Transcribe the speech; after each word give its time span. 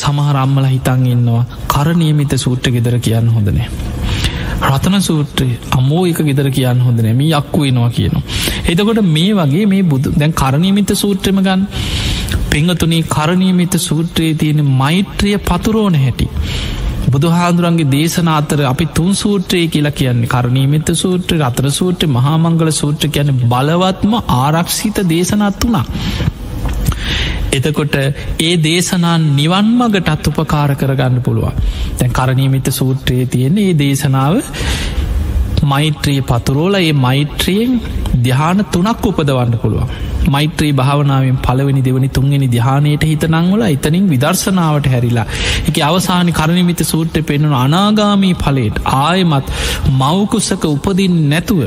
සමහරම්මල 0.00 0.66
හිතන් 0.66 1.06
ඉන්නවා 1.08 1.44
කරනියමිත 1.68 2.34
සූට්‍ර 2.38 2.70
ගෙදර 2.70 2.96
කියන්න 3.00 3.28
හොඳනේ. 3.28 3.68
රතන 4.62 4.96
සූත්‍රයේ 5.00 5.58
අමෝ 5.70 6.02
එක 6.06 6.18
ගෙදර 6.22 6.48
කියන්න 6.50 6.80
හොඳ 6.80 6.98
නැම 7.00 7.20
යක්කු 7.22 7.60
වෙනවා 7.60 7.90
කියනවා. 7.90 8.24
එතකොට 8.66 9.00
මේ 9.06 9.30
වගේ 9.34 9.66
මේ 9.66 9.82
බුදු 9.84 10.12
දැන් 10.14 10.34
කරණීමිත 10.34 10.92
සූත්‍රම 10.94 11.38
ගන්න 11.38 11.62
පෙංගතුනී 12.50 13.02
කරණීමිත 13.08 13.74
සූත්‍රයේ 13.80 14.34
තියෙන 14.34 14.60
මෛත්‍රිය 14.74 15.38
පතුරෝන 15.40 15.96
හැටි. 15.96 16.28
බුදුහාදුරන්ගේ 17.08 17.88
දේශන 17.88 18.28
අතර 18.30 18.60
අපි 18.64 18.86
තුන් 18.90 19.12
සූත්‍රයේ 19.14 19.68
කියලා 19.68 19.92
කියන්නේ 19.92 20.28
කරණීමිත 20.28 20.90
සූත්‍ර 20.94 21.38
රතර 21.40 21.70
සූත්‍ර 21.70 22.06
මහාමංගල 22.08 22.72
සූත්‍ර 22.72 23.08
කියන 23.08 23.32
බලවත්ම 23.44 24.12
ආරක්ෂිත 24.36 25.00
දේශනත් 25.08 25.64
වුණා. 25.64 25.86
එතකොට 27.52 27.96
ඒ 28.40 28.54
දේශනා 28.58 29.16
නිවන් 29.18 29.68
මගටත් 29.78 30.30
උපකාර 30.32 30.74
කරගන්න 30.74 31.22
පුළුවන්. 31.22 31.56
තැන් 31.96 32.12
කරණීමිත 32.12 32.68
සූත්‍රයේ 32.72 33.26
තියෙන්නේ 33.26 33.66
ඒ 33.66 33.78
දේශනාව 33.78 34.36
මෛත්‍රී 35.64 36.20
පතුරෝල 36.22 36.74
ඒ 36.74 36.92
මෛත්‍රියෙන් 36.98 37.72
දිහාන 38.20 38.64
තුනක් 38.66 39.06
උපදවන්න 39.06 39.58
පුළුවන්. 39.58 39.90
මෛත්‍රී 40.26 40.72
භාවනාවෙන් 40.72 41.38
පලවෙනි 41.38 41.82
දෙවනි 41.82 42.08
තුන්ගෙන 42.10 42.46
දිහානයට 42.48 43.04
හිත 43.04 43.26
නංවල 43.28 43.64
එතනින් 43.66 44.06
විදර්ශනාවට 44.08 44.86
හැරිලා. 44.86 45.26
එක 45.68 45.76
අවසානි 45.80 46.32
කරණමිත 46.32 46.82
සූට්‍ර 46.84 47.22
පෙන්නුන 47.24 47.56
අනාගාමී 47.56 48.34
පලේට 48.36 48.80
ආයමත් 48.96 49.52
මවකුසක 49.94 50.64
උපදින් 50.66 51.16
නැතුව 51.28 51.62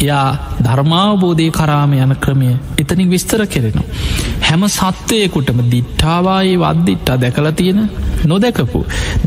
එයා 0.00 0.28
ධර්මාවබෝධය 0.60 1.48
කරාම 1.50 1.92
යන 1.94 2.14
ක්‍රමය 2.16 2.50
එතනින් 2.78 3.10
විස්තර 3.10 3.46
කෙරෙනවා. 3.46 3.86
හැම 4.42 4.64
සත්වයකුටම 4.68 5.60
දිට්ඨාවායේ 5.70 6.58
වද්දිට්ටා 6.58 7.20
දැකල 7.20 7.50
තියෙන 7.52 7.80
නොදැකපු. 8.24 8.80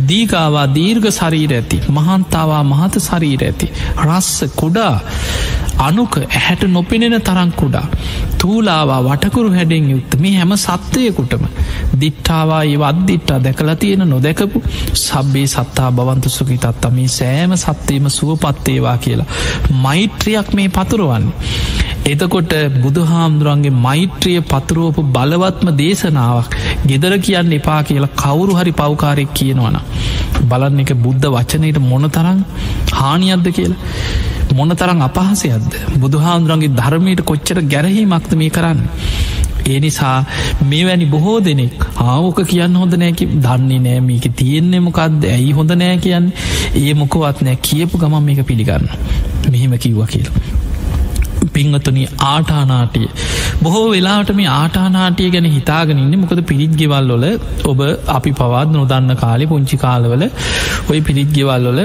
දීගාවා 0.08 0.67
දීර්ඝ 0.75 1.09
සරීර 1.11 1.53
ඇති 1.53 1.81
මහන්තාවා 1.89 2.64
මහත 2.64 2.95
සරීර 3.00 3.44
ඇති. 3.44 3.72
රස්ස 4.06 4.45
කුඩා 4.56 4.95
අනුක 5.80 6.17
ඇහැට 6.20 6.64
නොපෙනෙන 6.67 7.22
තරං 7.22 7.52
කුඩා. 7.53 7.88
තූලාවා 8.38 9.02
වටකුරු 9.03 9.50
හැඩෙන් 9.52 9.89
යුත්ත 9.92 10.16
මේ 10.19 10.34
හැම 10.34 10.53
සත්වයකුටම 10.58 11.44
දිට්ඨාවා 12.02 12.61
ඒ 12.64 12.78
වද්දිට්ටා 12.78 13.39
දැකලා 13.39 13.75
තියෙන 13.75 14.09
නොදැකපු 14.09 14.64
සබ්බේ 14.95 15.47
සත්තා 15.47 15.92
බවන්තු 15.92 16.30
සුකි 16.30 16.58
තත්තා 16.58 16.92
මේ 16.92 17.08
සෑම 17.09 17.58
සත්වයම 17.58 18.09
සුවපත්තේවා 18.09 18.97
කියලා. 19.00 19.28
මෛත්‍රියක් 19.81 20.53
මේ 20.53 20.69
පතුරුවන්න. 20.69 21.28
එතකොට 22.06 22.53
බුදුහාමුදුරන්ගේ 22.81 23.78
මෛත්‍රිය 23.80 24.39
පතුරුවපු 24.44 25.02
බලවත්ම 25.09 25.69
දේශනාවක් 25.75 26.56
ගෙදර 26.88 27.14
කියන්න 27.19 27.53
එපා 27.53 27.81
කියලා 27.84 28.16
කවුරු 28.16 28.53
හරි 28.53 28.73
පවකාරෙක් 28.73 29.34
කියනවන. 29.34 29.78
බලන්න 30.50 30.80
එක 30.80 30.94
බුද්ධ 30.97 31.28
වචනයට 31.36 31.80
මොන 31.81 32.09
තරං 32.09 32.39
හානියද්ද 32.94 33.47
කියලා. 33.52 33.81
මොන 34.58 34.75
තරං 34.75 35.02
අපහසයක්ද? 35.02 35.72
බුදුහාමුදුරන්ගේ 36.02 36.75
ධර්මයට 36.80 37.22
කොච්චර 37.23 37.59
ගැරහීමක්ද 37.73 38.33
මේ 38.36 38.50
කරන්න. 38.50 38.81
ඒ 39.66 39.80
නිසා 39.80 40.17
මේවැනි 40.66 41.08
බොහෝ 41.13 41.38
දෙනෙක් 41.39 41.88
ආවෝක 42.05 42.39
කියන්න 42.52 42.78
හොඳ 42.81 42.94
නෑකි 42.95 43.30
දන්නේ 43.45 43.80
නෑ. 43.80 44.02
මේක 44.02 44.28
තියෙන්නේ 44.35 44.83
මොකක්ද 44.88 45.28
ඇයි 45.31 45.52
හොඳ 45.52 45.73
නෑ 45.75 45.97
කියන්න? 46.00 46.31
ඒ 46.75 46.94
මොකවත් 46.94 47.41
නෑ. 47.41 47.58
කියපු 47.63 48.03
ගමන් 48.03 48.23
මේක 48.23 48.45
පිළිගන්න 48.45 48.88
මෙහෙම 49.52 49.78
කිව්ව 49.78 50.05
කියලා. 50.08 50.56
පිංහතුනි 51.53 52.03
ආටානාටිය 52.25 53.07
බොහෝ 53.63 53.85
වෙලාට 53.89 54.31
මේ 54.31 54.49
ආටානාටිය 54.53 55.30
ගැන 55.30 55.49
හිතාගෙනන්න 55.49 56.17
මොකද 56.19 56.41
පිරිත් 56.44 56.73
ගෙවල්ලොල 56.75 57.25
ඔබ 57.66 57.81
අපි 58.17 58.31
පවත් 58.31 58.69
නොදන්න 58.71 59.16
කාලෙ 59.16 59.45
පුංචි 59.45 59.77
කාලවල 59.77 60.25
ඔය 60.89 60.99
පිරිත් 61.02 61.31
ගෙවල්ලොල 61.31 61.81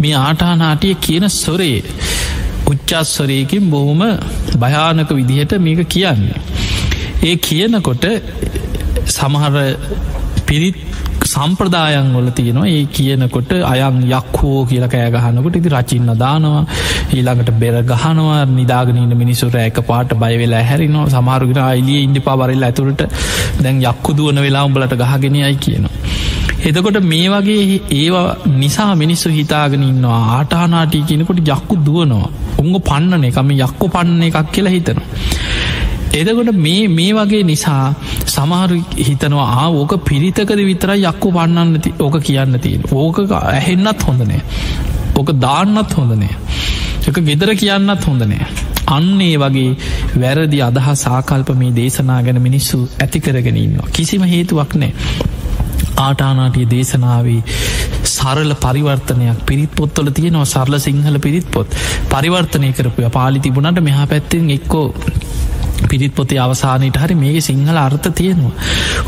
මේ 0.00 0.16
ආටානාටිය 0.18 0.94
කියන 1.00 1.26
සොරේ 1.34 1.78
උච්චස්සොරයකින් 2.66 3.70
බොහොම 3.70 4.02
භයානක 4.56 5.10
විදිහට 5.10 5.52
මේක 5.58 5.80
කියන්නේ. 5.88 6.40
ඒ 7.22 7.36
කියනකොට 7.38 8.04
සමහර 9.08 9.54
පිරිත් 10.46 10.76
සම්ප්‍රදායන් 11.38 12.08
වල 12.14 12.30
තියෙනවා. 12.30 12.68
ඒ 12.68 12.84
කියනකොට 12.88 13.52
අයන් 13.64 13.98
යක්හෝ 14.10 14.58
කියල 14.70 14.86
කෑගහනකොට 14.86 15.58
ඉති 15.60 15.74
රචින්න 15.74 16.10
දානවා. 16.16 16.62
ඊළඟට 17.14 17.52
බෙර 17.62 17.76
ගහනවා. 17.84 18.40
නිදාගනීන 18.58 19.14
මිනිසුර 19.22 19.52
ඇක 19.56 19.80
පාට 19.90 20.12
බයවෙලා 20.14 20.64
හැරිනවා 20.70 21.08
සමාරුගෙන 21.08 21.62
අයිලිය 21.64 22.00
ඉන්ඩි 22.06 22.20
පාවරල්ල 22.20 22.68
ඇතුළට. 22.68 23.02
දැන් 23.62 23.84
යක්කු 23.84 24.16
දුවන 24.18 24.42
වෙලා 24.46 24.64
උඹලට 24.64 24.96
ගහගෙනයයි 25.02 25.54
කියනවා. 25.58 25.94
එතකොට 26.60 26.98
මේ 27.04 27.28
වගේ 27.28 27.80
ඒවා 27.92 28.36
නිසා 28.56 28.92
මිනිස්සු 28.94 29.28
හිතාගෙන 29.30 29.82
ඉන්නවා. 29.82 30.20
ආටානාටී 30.36 31.02
කියනකොට 31.02 31.40
යක්කු 31.46 31.76
දුවනවා. 31.86 32.28
උංග 32.58 32.74
පන්නන 32.80 33.24
එකම 33.24 33.50
යක්කු 33.56 33.88
පන්න 33.88 34.22
එකක් 34.22 34.50
කියලා 34.52 34.72
හිතනවා. 34.72 35.06
එදකොට 36.12 36.52
මේ 36.58 36.88
මේ 36.88 37.12
වගේ 37.12 37.42
නිසා 37.42 37.82
සමහරු 38.26 38.78
හිතනවා 39.00 39.48
ආ 39.56 39.68
ඕක 39.72 39.94
පිරිතකද 40.04 40.60
විතර 40.62 40.94
යක්කු 40.96 41.32
පන්නන්න 41.32 42.00
ඕක 42.00 42.16
කියන්න 42.22 42.60
තියෙන් 42.60 42.88
ඕක 42.94 43.18
ඇහෙන්නත් 43.34 44.02
හොඳනෑ 44.02 44.42
ඕක 45.14 45.30
දාන්නත් 45.38 45.92
හොඳනෑ 45.92 46.34
එක 47.06 47.22
ගෙදර 47.24 47.54
කියන්නත් 47.56 48.04
හොඳනෑ 48.04 48.68
අන්නේ 48.88 49.34
වගේ 49.36 49.70
වැරදි 50.16 50.60
අදහ 50.62 50.88
සාකල්ප 50.96 51.50
මේ 51.54 51.72
දේශනා 51.72 52.20
ගැන 52.22 52.40
මිනිස්සු 52.42 52.78
ඇතිකරගෙනන්නවා 53.00 53.92
කිසිම 53.92 54.24
හේතුවක් 54.24 54.72
නෑ. 54.74 54.92
ආටානාටිය 55.98 56.66
දේශනාවේ 56.70 57.40
සරල 58.08 58.52
පරිවර්තනයක් 58.56 59.40
පිරිත් 59.46 59.72
පොත්තොල 59.72 60.10
තියෙනවා. 60.10 60.46
සරල 60.46 60.78
සිංහල 60.78 61.18
පිරිත් 61.18 61.48
පොත්. 61.50 61.78
පරිවර්තනය 62.08 62.72
කරපුය 62.72 63.10
පාලි 63.10 63.40
තිබුණට 63.40 63.80
මෙහා 63.80 64.06
පැත්තෙන් 64.06 64.50
එක්කෝ 64.50 64.86
පිරිත් 65.84 66.14
පොතේ 66.14 66.38
අවසානයට 66.38 66.96
හරි 66.96 67.16
මේ 67.16 67.40
සිංහල 67.40 67.78
අර්ථ 67.78 68.08
තියෙනවා. 68.12 68.54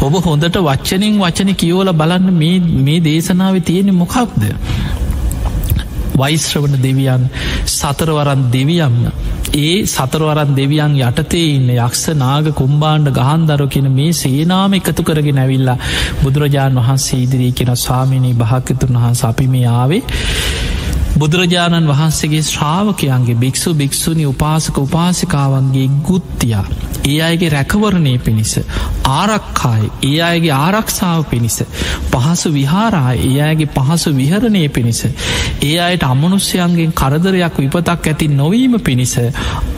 ඔබ 0.01 0.15
හොඳට 0.23 0.57
වච්චනින් 0.61 1.19
වචන 1.19 1.55
කියෝල 1.57 1.93
බලන්න 1.95 2.33
මේ 2.81 2.99
දේශනාව 3.03 3.63
තියෙනෙ 3.63 3.93
මොකක්ද. 3.95 4.43
වෛශ්‍රවන 6.15 6.75
දෙවියන් 6.79 7.23
සතරවරන් 7.67 8.43
දෙවියම්ම 8.51 8.97
ඒ 9.57 9.87
සතරවරන් 9.87 10.51
දෙවියන් 10.57 10.97
යටතේ 11.01 11.45
ඉන්න 11.51 11.71
යක්ෂ 11.77 12.05
නාග 12.17 12.51
කුම්බාණ්ඩ 12.55 13.13
ගහන්දර 13.13 13.63
කියෙන 13.69 13.89
මේ 13.93 14.13
සේනාම 14.15 14.75
එකතු 14.75 15.03
කරගෙන 15.03 15.39
ඇවිල්ලා 15.39 15.79
බුදුරජාණන් 16.23 16.81
වහන්සේ 16.81 17.21
ඉදිරී 17.21 17.53
කියෙන 17.53 17.77
ස්වාමිනී 17.77 18.35
භාකතුන් 18.35 18.97
වහන්ස 18.97 19.25
අපි 19.25 19.47
මේ 19.49 19.67
ආවේ 19.75 20.03
බුදුරජාණන් 21.21 21.89
වහන්සේගේ 21.89 22.43
ශ්‍රාවකයන්ගේ 22.45 23.35
භික්‍ෂු 23.37 23.71
භික්‍ෂුණි 23.75 24.25
උපාසක 24.27 24.77
උපාසිකාවන්ගේ 24.79 25.89
ගුත්තියා 26.05 26.65
ඒ 27.05 27.17
අයගේ 27.23 27.51
රැකවරණය 27.51 28.13
පිණිස 28.21 28.53
ආරක්කායි 29.11 29.91
ඒ 30.03 30.21
අයගේ 30.23 30.53
ආරක්ෂාව 30.57 31.25
පිණිස 31.25 31.57
පහසු 32.13 32.53
විහාරා 32.53 33.13
ඒ 33.21 33.35
අයගේ 33.43 33.69
පහසු 33.77 34.13
විහරණය 34.15 34.63
පිණිස 34.71 35.01
ඒ 35.63 35.75
අයට 35.81 36.07
අමනුස්්‍යයන්ගෙන් 36.07 36.95
කරදරයක් 36.95 37.59
විපතක් 37.59 38.07
ඇති 38.07 38.29
නොවීම 38.35 38.77
පිණිස 38.81 39.15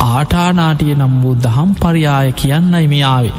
ආටානාටිය 0.02 0.94
නම් 0.94 1.16
වූ 1.22 1.34
දහම් 1.40 1.72
පරියාය 1.76 2.30
කියන්නයි 2.34 2.84
මේ 2.88 3.02
ආවේ. 3.06 3.34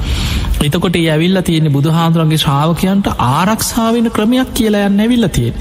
එතකොට 0.63 0.97
ඒ 0.97 1.05
ඇවිල්ල 1.09 1.43
තියෙන 1.43 1.71
බුදුහාදුරන්ගේ 1.71 2.41
ශ්‍රාවකයන්ට 2.41 3.13
ආරක්ෂාවෙන 3.29 4.11
ක්‍රමයක් 4.11 4.51
කියලා 4.53 4.83
යන්න 4.87 5.01
ඇවිල්ල 5.01 5.29
තියෙන. 5.29 5.55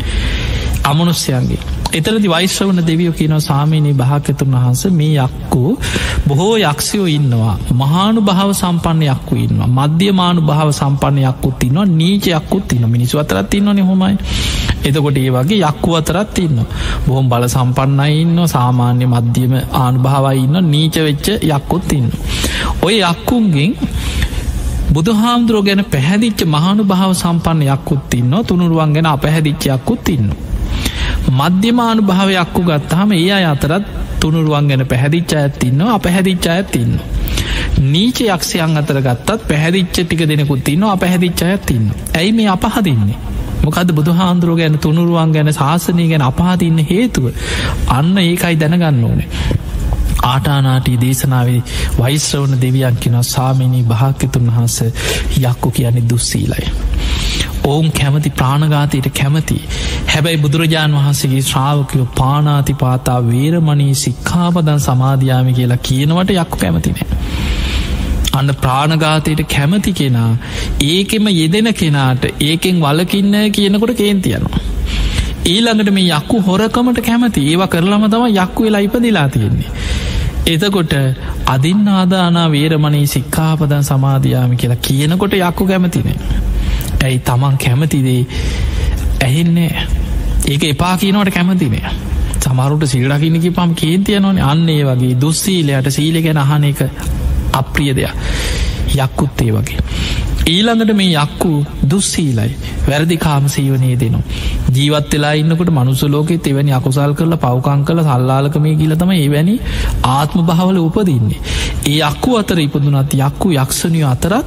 අමනුස්්‍යයන්ගේ 0.85 1.63
එතරදි 1.93 2.29
වයිශ්‍රවන 2.29 2.81
දෙවියෝ 2.83 3.13
කියනව 3.13 3.39
සාමීනී 3.41 3.95
භාකතුන් 3.95 4.55
වහන්ස 4.55 4.83
මේ 4.93 5.15
යක්කු 5.19 5.63
බොහෝ 6.27 6.55
යක්ෂයෝ 6.63 7.07
ඉන්නවා. 7.09 7.57
මහානු 7.75 8.21
භාව 8.23 8.51
සම්පන්න 8.53 9.03
යක්කු 9.05 9.35
ඉන්නවා. 9.37 9.69
මධ්‍යමානු 9.71 10.41
භාව 10.43 10.71
සම්පන්න 10.73 11.19
යක්කුත් 11.25 11.63
ඉන්නවා. 11.63 11.87
නීචයක්කුත් 11.93 12.73
ඉන්න 12.73 12.87
මිනිස් 12.89 13.15
අතරත් 13.17 13.55
ඉන්නන 13.55 13.83
හොමයි. 13.83 14.17
එතකොට 14.83 15.17
ඒ 15.17 15.31
වගේ 15.31 15.61
යක්කු 15.63 15.97
අතරත් 15.97 16.39
ඉන්න 16.39 16.59
බොහොම 17.07 17.27
බල 17.29 17.45
සම්පන්නයි 17.49 18.15
ඉන්න 18.21 18.39
සාමාන්‍ය 18.49 19.07
මධ්‍යම 19.07 19.53
ආනුභාවයි 19.75 20.41
ඉන්න 20.41 20.57
නීච 20.67 20.97
වෙච්ච 20.99 21.27
යක්කුත් 21.49 21.93
ඉන්න 21.93 22.09
ඔය 22.83 22.97
යක්කුන්ගෙන් 23.03 23.73
බුදුහාමුදුරුව 24.93 25.65
ගැන 25.65 25.85
පැහැදිච්ච 25.87 26.41
මහනු 26.47 26.83
භාව 26.85 27.13
සම්පන්න 27.15 27.63
යක්කුත් 27.69 28.15
ඉන්න 28.15 28.35
තුනුරුවන් 28.45 28.91
ගැන 28.93 29.09
අපැහැදිච්චයක්කුත් 29.09 30.09
ඉන්න 30.09 30.33
මධ්‍යමානු 31.31 32.03
භාවයක්කු 32.03 32.63
ගත්තාම 32.63 33.13
ඒ 33.13 33.31
අය 33.31 33.45
අතරත් 33.45 33.85
තුනුරුවන් 34.21 34.69
ගැන 34.69 34.87
පැහැදිච්චා 34.87 35.41
ඇත්තින්නවා 35.41 35.95
අපැහැදිච්චා 35.95 36.55
ඇත්තින්න. 36.55 36.95
නීච 37.83 38.19
යක්ෂයන් 38.23 38.77
අතර 38.77 39.01
ගත්තත් 39.01 39.49
පැහැදිච්ච 39.49 39.93
ටික 39.97 40.23
දෙනෙකුත් 40.29 40.65
තින්න 40.65 40.85
අපැහැදිච්චා 40.87 41.49
ඇත්තින්න. 41.49 41.87
ඇයි 42.15 42.33
මේ 42.33 42.49
අපහදින්නේ. 42.49 43.19
මොකද 43.65 43.93
බුදුහාන්දුරුව 43.93 44.57
ගැන 44.57 44.79
තුනුරුවන් 44.79 45.33
ගැන 45.33 45.53
ශාසනය 45.53 46.09
ගැන 46.09 46.23
අපහතින්න 46.23 46.79
හේතුව 46.85 47.31
අන්න 47.89 48.19
ඒකයි 48.19 48.57
දැනගන්න 48.57 49.05
ඕනේ. 49.05 49.29
ආටානාටී 50.23 51.01
දේශනාවේ 51.01 51.63
වයිස්්‍රවණ 51.99 52.61
දෙවියන් 52.61 52.97
කෙන 52.97 53.17
සාමිනී 53.25 53.83
භාක්‍යතුන් 53.85 54.49
වහන්ස 54.49 54.79
යක්කු 55.43 55.71
කියන්නේ 55.71 56.09
දුස්සීලයි. 56.11 56.67
ඔවුන් 57.65 57.93
කැමති 57.93 58.31
ප්‍රාණගාතයට 58.33 59.09
කැමති 59.13 59.57
හැබැයි 60.07 60.39
බුදුරජාණන් 60.39 60.97
වහන්සේගේ 60.97 61.43
ශ්‍රාවකයෝ 61.43 62.07
පානාති 62.19 62.75
පාතා 62.77 63.21
වේරමණී 63.27 63.95
සික්කාපදන් 63.97 64.81
සමාධයාමි 64.81 65.55
කියලා 65.55 65.81
කියනවට 65.83 66.35
යක්කු 66.37 66.57
කැමතිනේ. 66.57 67.07
අන්න 68.33 68.55
ප්‍රාණගාතයට 68.57 69.43
කැමති 69.49 69.93
කෙනා 69.95 70.31
ඒකෙම 70.83 71.27
යෙදෙන 71.31 71.75
කෙනාට 71.75 72.25
ඒකෙන් 72.43 72.81
වලකින්න 72.81 73.35
කියනකොට 73.53 73.97
කේන්තියනවා. 73.97 74.63
ඊළඟට 75.47 75.91
මේ 75.91 76.09
යක්කු 76.11 76.41
හොරකමට 76.43 77.03
කැමති 77.03 77.49
ඒවා 77.49 77.69
කරලම 77.69 78.09
තම 78.09 78.27
යක්කු 78.35 78.63
වෙලා 78.63 78.81
ඉපදිලා 78.81 79.29
තියෙන්නේ. 79.29 79.71
එතකොට 80.47 80.93
අදින් 81.47 81.89
ආදානා 81.89 82.51
වේරමණී 82.51 83.07
සික්කාපදන් 83.07 83.85
සමාධයාමි 83.85 84.57
කියලා 84.57 84.77
කියනකොට 84.79 85.35
යක්කු 85.35 85.67
කැමතිනේ. 85.67 86.17
ඇයි 87.05 87.19
තමන් 87.21 87.59
කැමතිදේ 87.59 88.27
ඇහෙන්නේ 89.25 89.87
ඒක 90.49 90.65
එපා 90.65 90.97
කියනවට 90.97 91.31
කැමතිනේ. 91.31 91.93
සමරුට 92.41 92.87
සිල්ඩකිනකි 92.87 93.51
පම් 93.51 93.75
කේන්තියනවන 93.75 94.43
අන්නේ 94.43 94.83
වගේ 94.85 95.21
දුස්සීලයට 95.21 95.91
සීල 95.91 96.23
ගැන 96.23 96.39
අහන 96.39 96.65
එක 96.65 96.83
අප්‍රිය 97.53 97.95
දෙයක් 97.97 98.11
යක්කුත්තේ 98.97 99.53
වගේ. 99.53 99.79
ඊළඟට 100.45 100.93
මේ 100.97 101.13
යක්කු 101.15 101.51
දුස්සීලයි 101.91 102.55
වැරදි 102.87 103.17
කාම 103.17 103.45
සීවනයේ 103.49 103.97
දෙනවා. 103.97 104.23
ජීවත් 104.75 105.13
වෙලා 105.13 105.33
ඉන්නකට 105.33 105.71
මනුසලෝකෙ 105.71 106.39
එවැනි 106.45 106.73
අකුසල් 106.73 107.13
කරල 107.15 107.37
පවකං 107.37 107.85
කල 107.85 108.01
සල්ලාලකමේ 108.03 108.75
ගිලතම 108.75 109.13
එවැනි 109.13 109.55
ආත්ම 110.05 110.41
භාවල 110.43 110.79
උපදින්නේ. 110.79 111.41
ඒ 111.87 112.01
අක්කු 112.03 112.37
අතර 112.37 112.59
ඉපදුනත් 112.59 113.15
යක්කු 113.19 113.53
යක්ෂණය 113.55 114.03
අතරත් 114.05 114.47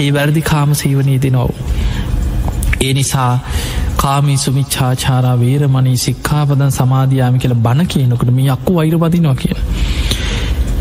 ඒ 0.00 0.08
වැරදි 0.10 0.42
කාම 0.42 0.72
සීවනයේ 0.74 1.18
දෙනවු. 1.18 1.48
ඒ 2.80 2.92
නිසා 2.94 3.32
කාමී 3.96 4.38
සුමිච්චාචාරා 4.38 5.34
වේරමණී 5.40 5.98
සික්කාපදන් 5.98 6.72
සමාධයාමි 6.72 7.38
කියල 7.38 7.54
බණ 7.58 7.86
කියනකට 7.86 8.30
මේ 8.30 8.48
යක්කු 8.48 8.78
වෛර 8.78 8.96
පදිනවා 8.98 9.34
කිය. 9.34 9.58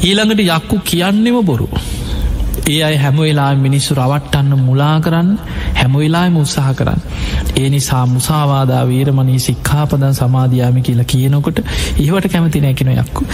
ඊළඟට 0.04 0.46
යක්කු 0.50 0.80
කියන්නෙම 0.86 1.44
බොරු. 1.44 1.70
ඒ 2.66 2.84
අයි 2.84 2.98
හැමවෙලා 2.98 3.50
මිනිස්සු 3.56 3.96
රවට්ටන්න 3.96 4.60
මුලා 4.60 4.94
කරන්න 5.00 5.30
හැමවෙලාම 5.76 6.36
උත්සාහ 6.38 6.70
කරන්න. 6.74 7.02
ඒ 7.58 7.70
නිසා 7.70 8.04
මුසාවාදා 8.08 8.84
වීරමණී 8.88 9.40
සික්කාපදන් 9.40 10.14
සමාධයාමි 10.14 10.82
කියලා 10.82 11.06
කියනකොට 11.06 11.60
ඒවට 11.98 12.28
කැමති 12.28 12.62
නැකෙන 12.62 12.92
යක්කු. 12.94 13.28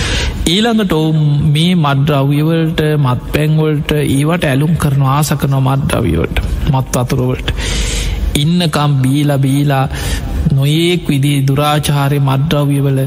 ඊළඟට 0.48 0.94
ඔවු 0.94 1.12
මේ 1.50 1.74
මඩ්‍රව්‍යවලට 1.78 2.82
මත් 2.98 3.32
පැංවලට 3.34 3.94
ඒවට 4.00 4.46
ඇලුම් 4.46 4.74
කරන 4.78 5.06
ආසකන 5.10 5.56
මඩ්‍රවියවට 5.60 6.42
මත් 6.72 6.96
අතුරුවලට. 6.96 7.54
ඉන්නකම් 8.36 8.96
බීල 9.04 9.38
බීලා 9.40 9.86
නොයෙක් 10.54 11.06
විදි 11.08 11.36
දුරාචාරය 11.44 12.20
මඩ්‍රව්‍යවල 12.22 13.00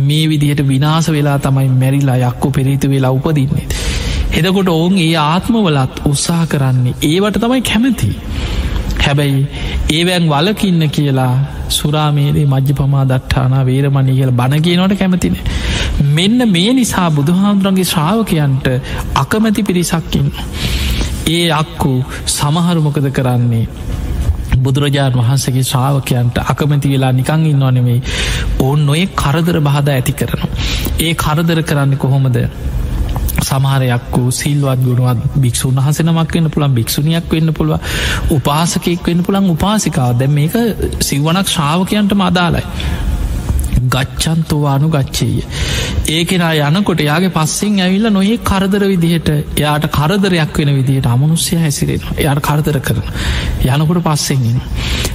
මේ 0.00 0.24
විදිහට 0.28 0.64
විනාස 0.66 1.08
වෙලා 1.10 1.38
තමයි 1.40 1.68
මැරිලා 1.76 2.18
යක්කු 2.24 2.50
පෙරීතු 2.50 2.90
වෙලා 2.90 3.12
උපදින්නේ. 3.12 3.67
එදකොට 4.32 4.68
ඔවුන් 4.68 4.98
ඒ 4.98 5.14
ආත්මවලත් 5.16 6.00
උත්සාහ 6.04 6.42
කරන්නේ 6.46 6.94
ඒවට 7.02 7.38
තමයි 7.38 7.62
කැමති. 7.62 8.10
හැබැයි 8.98 9.42
ඒවැන් 9.90 10.28
වලකින්න 10.28 10.82
කියලා 10.90 11.32
සුරාමේදේ 11.70 12.46
මජ්‍ය 12.46 12.74
පමා 12.74 13.04
දට්ඨානා 13.04 13.62
වේරමණී 13.66 14.16
කියල 14.16 14.32
බණගේනවට 14.32 14.98
කැමතින. 14.98 15.36
මෙන්න 16.10 16.48
මේ 16.48 16.72
නිසා 16.72 17.08
බුදුහාමුදුරන්ගේ 17.10 17.84
ශ්‍රාවකයන්ට 17.84 18.66
අකමැති 19.14 19.62
පිරිසක්කින්. 19.62 20.32
ඒ 21.28 21.46
අක්කු 21.52 21.92
සමහරුමොකද 22.28 23.08
කරන්නේ 23.10 23.64
බුදුරජාණන් 24.58 25.20
වහන්සගේ 25.20 25.64
ශ්‍රාවකයන්ට 25.64 26.38
අකමැති 26.44 26.92
වෙලා 26.92 27.12
නිකං 27.12 27.46
ඉන්නවනෙවෙයි 27.46 28.00
ඔවන් 28.60 28.86
නොේ 28.86 29.06
කරදර 29.16 29.60
බාධ 29.60 29.90
ඇති 29.90 30.12
කරනවා. 30.12 30.50
ඒ 31.00 31.12
කරදර 31.14 31.62
කරන්න 31.62 31.96
කොහොමද 31.96 32.38
සමහරයක් 33.48 34.08
වූ 34.14 34.30
සිල්වත් 34.32 34.80
ගුණුවත් 34.80 35.26
භික්ෂූන් 35.38 35.80
වහසනමක් 35.80 36.32
වන්න 36.32 36.50
පුළන් 36.50 36.74
භික්ෂුණයක් 36.74 37.30
වෙන්න 37.32 37.52
පුළුව 37.52 37.78
උපාසකෙක් 38.30 39.06
වෙන්න 39.06 39.22
පුළන් 39.22 39.50
උපාසිකාව 39.50 40.18
දැ 40.18 40.30
මේක 40.30 40.58
සිව්වනක් 41.02 41.48
ශ්‍රාවකයන්ට 41.48 42.16
මදාලයි. 42.16 42.66
ගච්චන්තවානු 43.86 44.88
ගච්චේය. 44.88 45.42
ඒකෙනා 46.08 46.52
යනකොට 46.70 47.00
යාගේ 47.00 47.30
පස්සෙන් 47.30 47.78
ඇවිල්ල 47.80 48.08
නොඒ 48.10 48.36
කරදර 48.42 48.84
විදිහට 48.86 49.28
එයාට 49.32 49.86
කරදරයක් 49.90 50.58
වෙන 50.58 50.72
විදිහට 50.74 51.08
අමනුස්්‍යය 51.08 51.58
හැසිරෙන 51.58 52.08
එයාට 52.16 52.42
කරදර 52.42 52.80
කරන 52.80 53.02
යනකොට 53.74 54.02
පස්සෙන්ගෙන. 54.04 54.60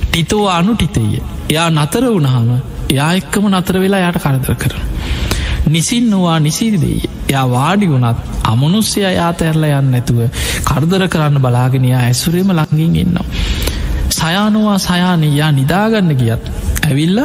ටිතෝ 0.06 0.46
අනු 0.50 0.76
ටිතේය. 0.76 1.22
එයා 1.50 1.70
නතර 1.72 2.06
වුණහම 2.08 2.50
එයා 2.90 3.12
එක්කම 3.16 3.52
නතර 3.52 3.80
වෙලා 3.80 4.04
යට 4.06 4.20
කරදර 4.20 4.56
කරන. 4.58 4.82
නිසින් 5.68 6.10
නොවා 6.10 6.40
නිසිරිදේ 6.40 7.00
යා 7.30 7.46
වාඩි 7.48 7.88
වුණත් 7.88 8.18
අමනුස්්‍යය 8.46 9.06
යාත 9.12 9.42
ඇරල 9.42 9.66
යන්න 9.70 9.94
ඇතුව 9.94 10.20
කරදර 10.64 11.08
කරන්න 11.08 11.40
බලාගෙනයා 11.40 12.02
ඇසුරේම 12.02 12.52
ලඟින් 12.52 12.96
ඉන්නවා. 12.98 13.28
සයානවා 14.12 14.78
සයානයා 14.80 15.52
නිදාගන්න 15.52 16.16
ගියත් 16.16 16.52
ඇවිල්ල 16.84 17.20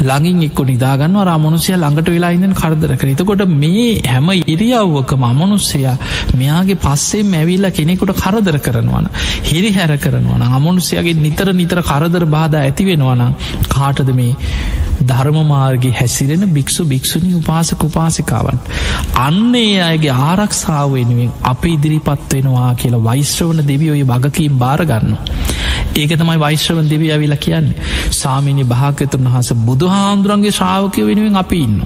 ළඟින් 0.00 0.42
එක්ක 0.42 0.60
නිදාගන්න 0.64 1.16
රාමනුසය 1.22 1.72
ළඟට 1.74 2.08
වෙලා 2.08 2.32
ඉඳන් 2.32 2.54
කරදර 2.54 2.92
කර. 2.96 3.08
එතකොට 3.08 3.42
මේ 3.54 4.00
හැම 4.04 4.28
ඉරියව්වක 4.46 5.12
මමනුස්සයා 5.14 5.96
මෙයාගේ 6.34 6.78
පස්සේ 6.78 7.24
මැවිල්ල 7.24 7.68
කෙනෙකුට 7.70 8.12
කරදර 8.16 8.58
කරනවන 8.58 9.08
හිරි 9.44 9.72
හැර 9.72 9.92
කරනවන 9.98 10.44
අමනුසයගේ 10.50 11.16
නිතර 11.18 11.52
නිතර 11.52 11.82
කරදර 11.82 12.24
බාධ 12.26 12.56
ඇති 12.58 12.86
වෙනවනම් 12.86 13.34
කාටද 13.68 14.12
මේ 14.14 14.32
ධර්මමාර්ගගේ 15.02 15.92
හැසිරෙන 15.92 16.44
භික්ෂු 16.48 16.84
භික්ෂුණී 16.84 17.34
උපාසක 17.34 17.84
උපාසිකාවන්. 17.84 18.58
අන්න 19.18 19.54
ඒ 19.54 19.80
අයගේ 19.80 20.14
ආරක්ෂාව 20.22 20.92
වෙනුවෙන් 20.92 21.32
අප 21.44 21.64
ඉදිරිපත් 21.66 22.34
වෙනවා 22.34 22.74
කියලා 22.74 23.04
වෛශ්‍රවන 23.04 23.62
දෙවිය 23.66 23.90
ඔය 23.90 24.02
වගකීම් 24.04 24.58
බාරගන්න. 24.58 25.16
ඒක 25.96 26.12
තමයි 26.16 26.38
වෛශ්‍රවන් 26.38 26.90
දෙවිය 26.90 27.12
ඇවිලා 27.12 27.36
කියන්නේ 27.36 27.76
සාමිනි 28.12 28.64
භාගතුන් 28.64 29.26
වහස 29.26 29.52
බුදුහාන්දුරන්ගේ 29.64 30.52
ශ්‍රාවකය 30.52 31.06
වෙනුවෙන් 31.06 31.36
අපි 31.36 31.60
ඉන්න. 31.60 31.80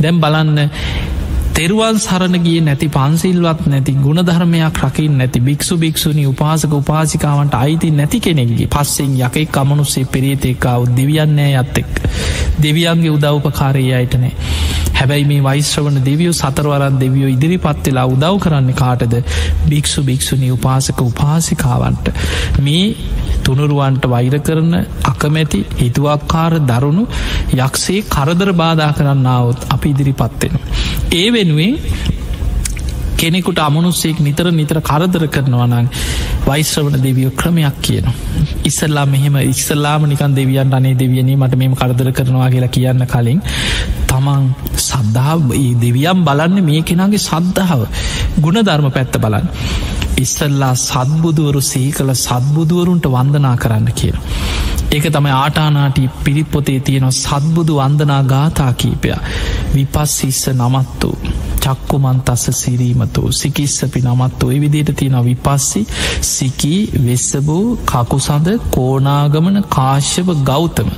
දැම් 0.00 0.20
බලන්න 0.20 0.70
තෙරුවන් 1.52 1.98
සරණ 1.98 2.36
ගිය 2.40 2.60
නැති 2.60 2.86
පන්සිල්වත් 2.88 3.66
නැති 3.66 3.92
ගුණධර්මයක් 3.96 4.78
රකිින් 4.78 5.18
නැති 5.18 5.40
භික්ෂු 5.40 5.76
භික්ෂුණි 5.76 6.24
උපාසක 6.26 6.72
උපාසිකාවන්ට 6.72 7.56
අයිති 7.56 7.90
නැති 7.92 8.20
කෙනෙක්ගේ 8.20 8.68
පස්සෙන් 8.68 9.18
යකෙක් 9.18 9.52
කමනුස්සේ 9.52 10.06
පෙරේතෙකාව 10.06 10.86
දෙවියන්නෑ 10.96 11.52
ඇත්තෙක් 11.54 11.90
දෙවියන්ගේ 12.58 13.12
උදව්පකාරය 13.12 13.84
අයටනෑ 13.92 14.32
හැබැයි 14.94 15.24
මේ 15.24 15.42
වයිශ්‍රවන 15.42 16.00
දෙවියෝ 16.02 16.34
සතරවරන් 16.34 16.98
දෙවියෝ 17.00 17.30
ඉදිරි 17.30 17.58
පත්වෙලා 17.58 18.06
උදව් 18.06 18.36
කරන්න 18.38 18.74
කාටද? 18.74 19.14
භික්ෂු 19.68 20.04
භික්ෂුණි 20.04 20.50
උපාසක 20.50 21.00
උපාසිකාවන්ට. 21.02 22.12
මේ 22.60 22.84
තුනුරුවන්ට 23.44 24.04
වෛර 24.06 24.34
කරන 24.40 24.72
අකමැති 25.04 25.60
හිතුවක්කාර 25.78 26.54
දරුණු 26.62 27.04
යක්ෂේ 27.58 28.00
කරදර 28.08 28.50
බාධා 28.54 28.92
කරන්නාවත් 28.92 29.60
අපි 29.70 29.88
ඉදිරි 29.90 30.14
පත්වෙන. 30.14 30.58
ඒ 31.12 31.28
වෙනුවෙන් 31.30 31.74
කෙනෙකුට 33.16 33.58
අමනුස්සෙක් 33.60 34.18
නිතර 34.18 34.46
නිතර 34.52 34.78
කරදර 34.82 35.24
කරනවනං 35.28 35.88
වයිශ්‍රවන 36.46 36.96
දෙවියෝ 36.98 37.32
ක්‍රමයක් 37.32 37.76
කියන. 37.80 38.06
ඉස්සල්ලා 38.64 39.06
මෙහෙම 39.06 39.36
ඉස්සල්ලාම 39.44 40.06
නිකන් 40.06 40.34
දෙවියන් 40.34 40.74
අනේ 40.74 40.94
දෙවියනේ 40.94 41.36
මට 41.36 41.56
මෙම 41.56 41.74
කරදර 41.74 42.10
කරනවා 42.12 42.50
කියලා 42.50 42.68
කියන්න 42.68 43.06
කලින් 43.06 43.40
තමන් 44.08 44.48
සද්ධාව 44.82 45.48
දෙවියම් 45.80 46.24
බලන්න 46.24 46.64
මේ 46.64 46.82
කෙනගේ 46.82 47.18
සද්ධාව 47.20 47.82
ගුණධර්ම 48.40 48.90
පැත්ත 48.90 49.18
බලන්න. 49.18 49.46
ඉස්සල්ලා 50.16 50.74
සත්බුදුවරු 50.78 51.60
සහි 51.62 51.82
කළ 51.90 52.14
සත්බුදුවරුන්ට 52.16 53.06
වන්දනා 53.08 53.56
කරන්න 53.56 53.88
කියන. 53.92 54.18
ඒක 54.90 55.06
තමයි 55.08 55.32
ආටානාටි 55.32 56.10
පිරිපොතේ 56.24 56.80
තියෙනවා 56.80 57.12
සත්බුදු 57.12 57.76
වන්දනා 57.76 58.22
ගාථා 58.24 58.72
කීපය 58.74 59.14
විපස්සිස්ස 59.74 60.42
නමත්තු 60.50 61.10
චක්කුමන්තස්ස 61.58 62.44
සිරීමතු 62.54 63.32
සිකිස්සපි 63.32 64.02
නමත්තු 64.02 64.50
ඒ 64.50 64.60
විදියට 64.60 64.92
තියෙන 64.94 65.18
විපස්සි 65.24 65.86
සිකී 66.28 66.80
වෙස්සබූ 67.06 67.64
කකුසඳ 67.86 68.48
කෝනාගමන 68.70 69.58
කාශ්‍යප 69.68 70.28
ගෞතම 70.44 70.90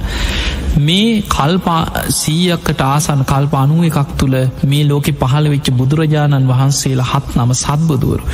මේ 0.79 1.23
කල්පා 1.29 1.83
සීයක්කට 2.11 2.81
ආසන 2.83 3.21
කල්ප 3.25 3.55
අනුව 3.55 3.85
එකක් 3.85 4.15
තුළ 4.19 4.37
මේ 4.65 4.85
ලෝකෙ 4.85 5.13
පහළ 5.15 5.47
වෙච්ච 5.49 5.71
බුදුරජාණන් 5.73 6.49
වහන්සේලා 6.49 7.07
හත් 7.07 7.37
නම 7.37 7.53
සත්බදුවරු. 7.55 8.25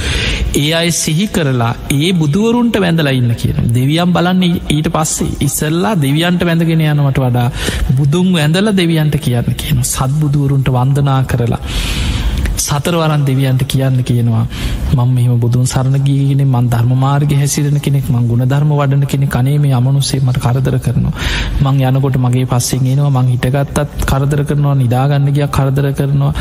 ඒ 0.56 0.69
අය 0.72 0.90
සිහි 0.94 1.26
කරලා 1.28 1.72
ඒ 1.90 2.10
බුදුවරුන්ට 2.12 2.76
වැඳලා 2.76 3.12
ඉන්න 3.12 3.32
කියන 3.34 3.58
දෙවියම් 3.70 4.12
බලන්නේ 4.12 4.62
ඊට 4.68 4.88
පස්සේ 4.88 5.36
ඉස්සල්ලා 5.40 5.94
දෙවියන්ට 5.96 6.44
වැඳගෙන 6.44 6.84
යනවට 6.86 7.20
වඩා 7.20 7.48
බුදුන් 7.96 8.30
වැඳල 8.32 8.72
දෙවියන්ට 8.74 9.16
කියන්න 9.18 9.52
කියන 9.54 9.84
සත්බුදුවරුන්ට 9.84 10.70
වන්දනා 10.70 11.20
කරලා 11.24 11.60
සතරවරන් 12.60 13.22
දෙවියන්ට 13.24 13.62
කියන්න 13.66 13.98
කියනවා 14.02 14.44
මං 14.94 15.10
මෙහම 15.10 15.34
බුදුන් 15.38 15.66
සරණ 15.66 15.96
ගීගෙන 16.02 16.42
මන් 16.46 16.66
ධර්ම 16.68 16.92
මාර්ග 16.96 17.32
හැසිරෙන 17.34 17.78
කෙනෙක් 17.80 18.08
මං 18.08 18.24
ගුණ 18.26 18.44
ධර්ම 18.44 18.72
වඩන 18.72 19.04
කෙනෙ 19.06 19.26
කනේ 19.28 19.58
මේ 19.58 19.72
අමනුස්සේ 19.72 20.20
මට 20.20 20.40
කරදර 20.40 20.76
කරනවා. 20.78 21.14
මං 21.62 21.80
යනකොට 21.88 22.18
මගේ 22.18 22.46
පස්සෙන් 22.46 22.86
එනවා 22.86 23.12
මං 23.12 23.30
හිටගත්තත් 23.30 24.04
කරදර 24.04 24.42
කරනවා 24.44 24.74
නිදාගන්න 24.76 25.28
ගිය 25.30 25.46
කරදර 25.50 25.86
කරනවා. 25.92 26.32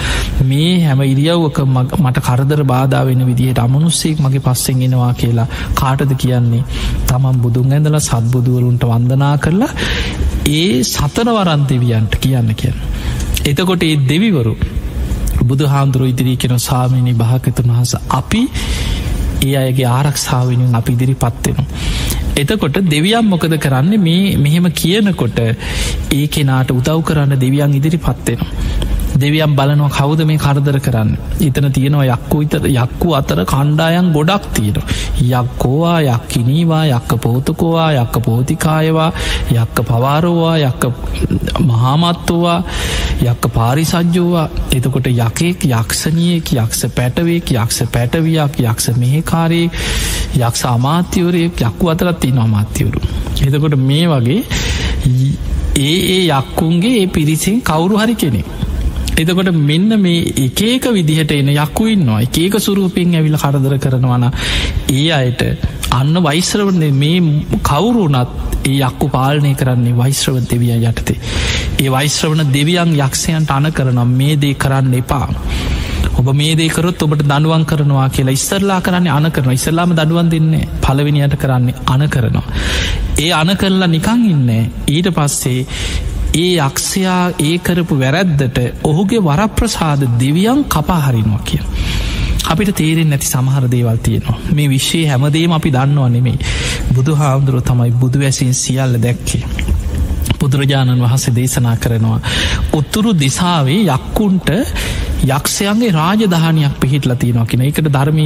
මේ 0.45 0.73
හැම 0.83 1.03
ඉරියව්වක 1.03 1.59
මට 1.99 2.17
කරදර 2.21 2.63
බාධා 2.65 3.03
වෙන 3.05 3.23
විදිහයට 3.25 3.59
අමනුස්සෙක් 3.59 4.19
මගේ 4.19 4.41
පස්සෙන් 4.41 4.81
එනවා 4.81 5.13
කියලා 5.15 5.47
කාටද 5.75 6.13
කියන්නේ? 6.17 6.63
තමන් 7.07 7.39
බුදුන් 7.39 7.71
ඇඳල 7.71 7.99
සත්බුදුවරුන්ට 8.01 8.83
වන්දනා 8.85 9.35
කරලා 9.39 9.71
ඒ 10.51 10.83
සතනවරන් 10.85 11.63
දෙවියන්ට 11.65 12.13
කියන්න 12.17 12.51
කියන්න. 12.55 12.77
එතකොට 13.45 13.83
ඒ 13.83 13.95
දෙවිවරු 14.05 14.53
බුදු 15.43 15.65
හාමුදුරුව 15.65 16.07
ඉදිරී 16.07 16.37
කෙන 16.37 16.55
සාමීනි 16.59 17.13
භාකතුන් 17.13 17.71
වහස 17.71 17.93
අපි 18.11 18.41
ඒ 19.41 19.55
අයගේ 19.55 19.87
ආරක්ෂාවෙනින් 19.87 20.75
අපි 20.75 20.91
ඉදිරි 20.91 21.15
පත්වෙනවා. 21.15 21.67
එතකොට 22.35 22.77
දෙවියම් 22.85 23.25
මොකද 23.25 23.55
කරන්න 23.57 23.93
මේ 23.99 24.37
මෙහෙම 24.37 24.67
කියනකොට 24.73 25.39
ඒ 25.39 26.25
කෙනාට 26.27 26.71
උදව් 26.71 27.01
කරන්න 27.01 27.39
දෙවියන් 27.39 27.75
ඉදිරි 27.75 27.99
පත්වෙනවා. 27.99 28.88
දෙවියම් 29.15 29.55
බලනවා 29.55 29.89
කවුද 29.89 30.21
මේ 30.23 30.37
කරදර 30.37 30.79
කරන්න? 30.79 31.11
එතන 31.41 31.71
තියෙනවා 31.71 32.05
යක්කු 32.07 32.41
ඉතර 32.41 32.65
යක්කු 32.67 33.13
අතර 33.13 33.43
කණ්ඩායන් 33.45 34.11
ගොඩක් 34.13 34.45
තියෙන 34.53 34.81
යක්කෝවා 35.21 35.99
යක්කිනීවා 36.03 36.83
යක්ක 36.87 37.11
පෝතකෝවා 37.19 37.91
යක්ක 37.93 38.21
පෝතිකායවා 38.21 39.11
යක්ක 39.53 39.77
පවාරෝවා 39.83 40.57
යක්ක 40.59 40.83
මහාමත්තුවා 41.61 42.63
යක්ක 43.21 43.43
පාරිසජ්ජෝවා. 43.49 44.47
එතකොට 44.71 45.07
යකෙක් 45.07 45.65
යක්ෂණියෙක් 45.67 46.53
යක්ෂ 46.55 46.87
පැටවෙක් 46.91 47.51
යක්ෂ 47.53 47.83
පැටවියක් 47.91 48.59
යක්ෂ 48.61 48.95
මෙහෙකාරේ 48.97 49.69
යක්ෂ 50.37 50.65
අමාත්‍යවරයෙක් 50.67 51.61
යක්කු 51.61 51.89
අතරත් 51.89 52.19
තින 52.19 52.39
අමාත්‍යවරු. 52.39 53.01
එතකොට 53.43 53.75
මේ 53.81 54.07
වගේ 54.07 54.43
ඒ 55.77 55.99
ඒ 56.09 56.23
යක්කුන්ගේ 56.29 56.95
ඒ 56.95 57.07
පිරිසින් 57.09 57.61
කවුරු 57.61 57.97
හරි 57.97 58.15
කෙනෙක්. 58.15 58.45
එතකොට 59.19 59.51
මෙන්න 59.61 59.89
මේ 59.99 60.19
එකේක 60.39 60.85
විදිහට 60.91 61.31
එන 61.33 61.49
යක්කුයින්නවා 61.55 62.19
එකේක 62.21 62.55
සුරූපෙන් 62.59 63.15
ඇවිල 63.15 63.37
කරදර 63.37 63.75
කරනවන 63.77 64.25
ඒ 64.91 65.07
අයට 65.13 65.41
අන්න 65.91 66.13
වෛශ්‍රවන 66.21 66.83
මේ 66.95 67.19
කවුරුනත් 67.63 68.29
ඒ 68.63 68.77
යක්කු 68.79 69.07
පාලනය 69.09 69.53
කරන්නේ 69.55 69.95
වෛශ්‍රව 69.95 70.37
දෙවිය 70.45 70.75
යටතේ. 70.81 71.17
ඒ 71.79 71.89
වෛශ්‍රවන 71.89 72.43
දෙවියන් 72.53 72.93
යක්ෂයන්ට 72.97 73.51
අන 73.51 73.71
කරනම් 73.71 74.11
මේ 74.13 74.35
දේ 74.37 74.53
කරන්න 74.55 74.93
එපා. 74.93 75.27
ඔබ 76.19 76.29
මේ 76.33 76.55
දේකරොත් 76.55 77.01
ඔබට 77.01 77.23
දනුවන් 77.23 77.65
කරනවා 77.65 78.07
කියලා 78.09 78.37
ඉස්සරලා 78.39 78.79
කරන්නේ 78.81 79.11
අන 79.11 79.31
කරන 79.31 79.51
ඉස්සල්ලාම 79.51 79.91
දඩුවන් 79.93 80.31
දෙන්නේ 80.31 80.69
පලවිනියට 80.81 81.35
කරන්නේ 81.37 81.75
අන 81.87 82.05
කරනවා. 82.07 82.47
ඒ 83.17 83.31
අන 83.33 83.51
කරලා 83.57 83.87
නිකං 83.87 84.23
ඉන්න 84.27 84.49
ඊට 84.87 85.11
පස්සේ 85.11 85.65
ඒ 86.35 86.55
යක්ෂයා 86.59 87.31
ඒ 87.41 87.57
කරපු 87.59 87.99
වැරැද්දට 87.99 88.59
ඔහුගේ 88.83 89.21
වරප්‍රසාද 89.21 90.01
දෙවියන් 90.19 90.61
කපාහරිනවා 90.65 91.41
කිය. 91.41 91.61
අපිට 92.45 92.71
තේරෙන් 92.75 93.09
නැති 93.09 93.27
සමහර 93.27 93.65
දේවල් 93.71 93.97
තියෙනවා 93.99 94.37
මේ 94.51 94.69
විශ්ෂය 94.69 95.01
හැමදේම 95.05 95.51
අපි 95.51 95.71
දන්නවා 95.71 96.09
නෙමේ 96.09 96.37
බුදු 96.93 97.15
හාමුදුරුව 97.15 97.63
තමයි 97.63 97.91
බුදු 97.93 98.19
වැසින් 98.19 98.53
සියල්ල 98.55 99.01
දැක්කේ. 99.01 99.43
බුදුරජාණන් 100.39 101.01
වහන්සේ 101.01 101.35
දේශනා 101.35 101.75
කරනවා. 101.77 102.19
උත්තුරු 102.73 103.11
දිසාවේ 103.15 103.81
යක්කුන්ට 103.87 104.49
යක්ෂයන්ගේ 105.27 105.91
රාජධානයක් 105.91 106.79
පිහිටල 106.79 107.13
තියෙනවා 107.15 107.45
කියෙන 107.45 107.63
එකට 107.63 107.89
ධර්මය 107.89 108.25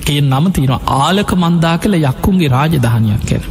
කිය 0.00 0.20
නම 0.22 0.46
තියෙනවා 0.52 0.80
ආලක 0.98 1.32
මන්දා 1.36 1.76
කළ 1.78 1.98
යක්කුන්ගේ 2.02 2.48
රාජධානයක් 2.48 3.26
කැන. 3.28 3.42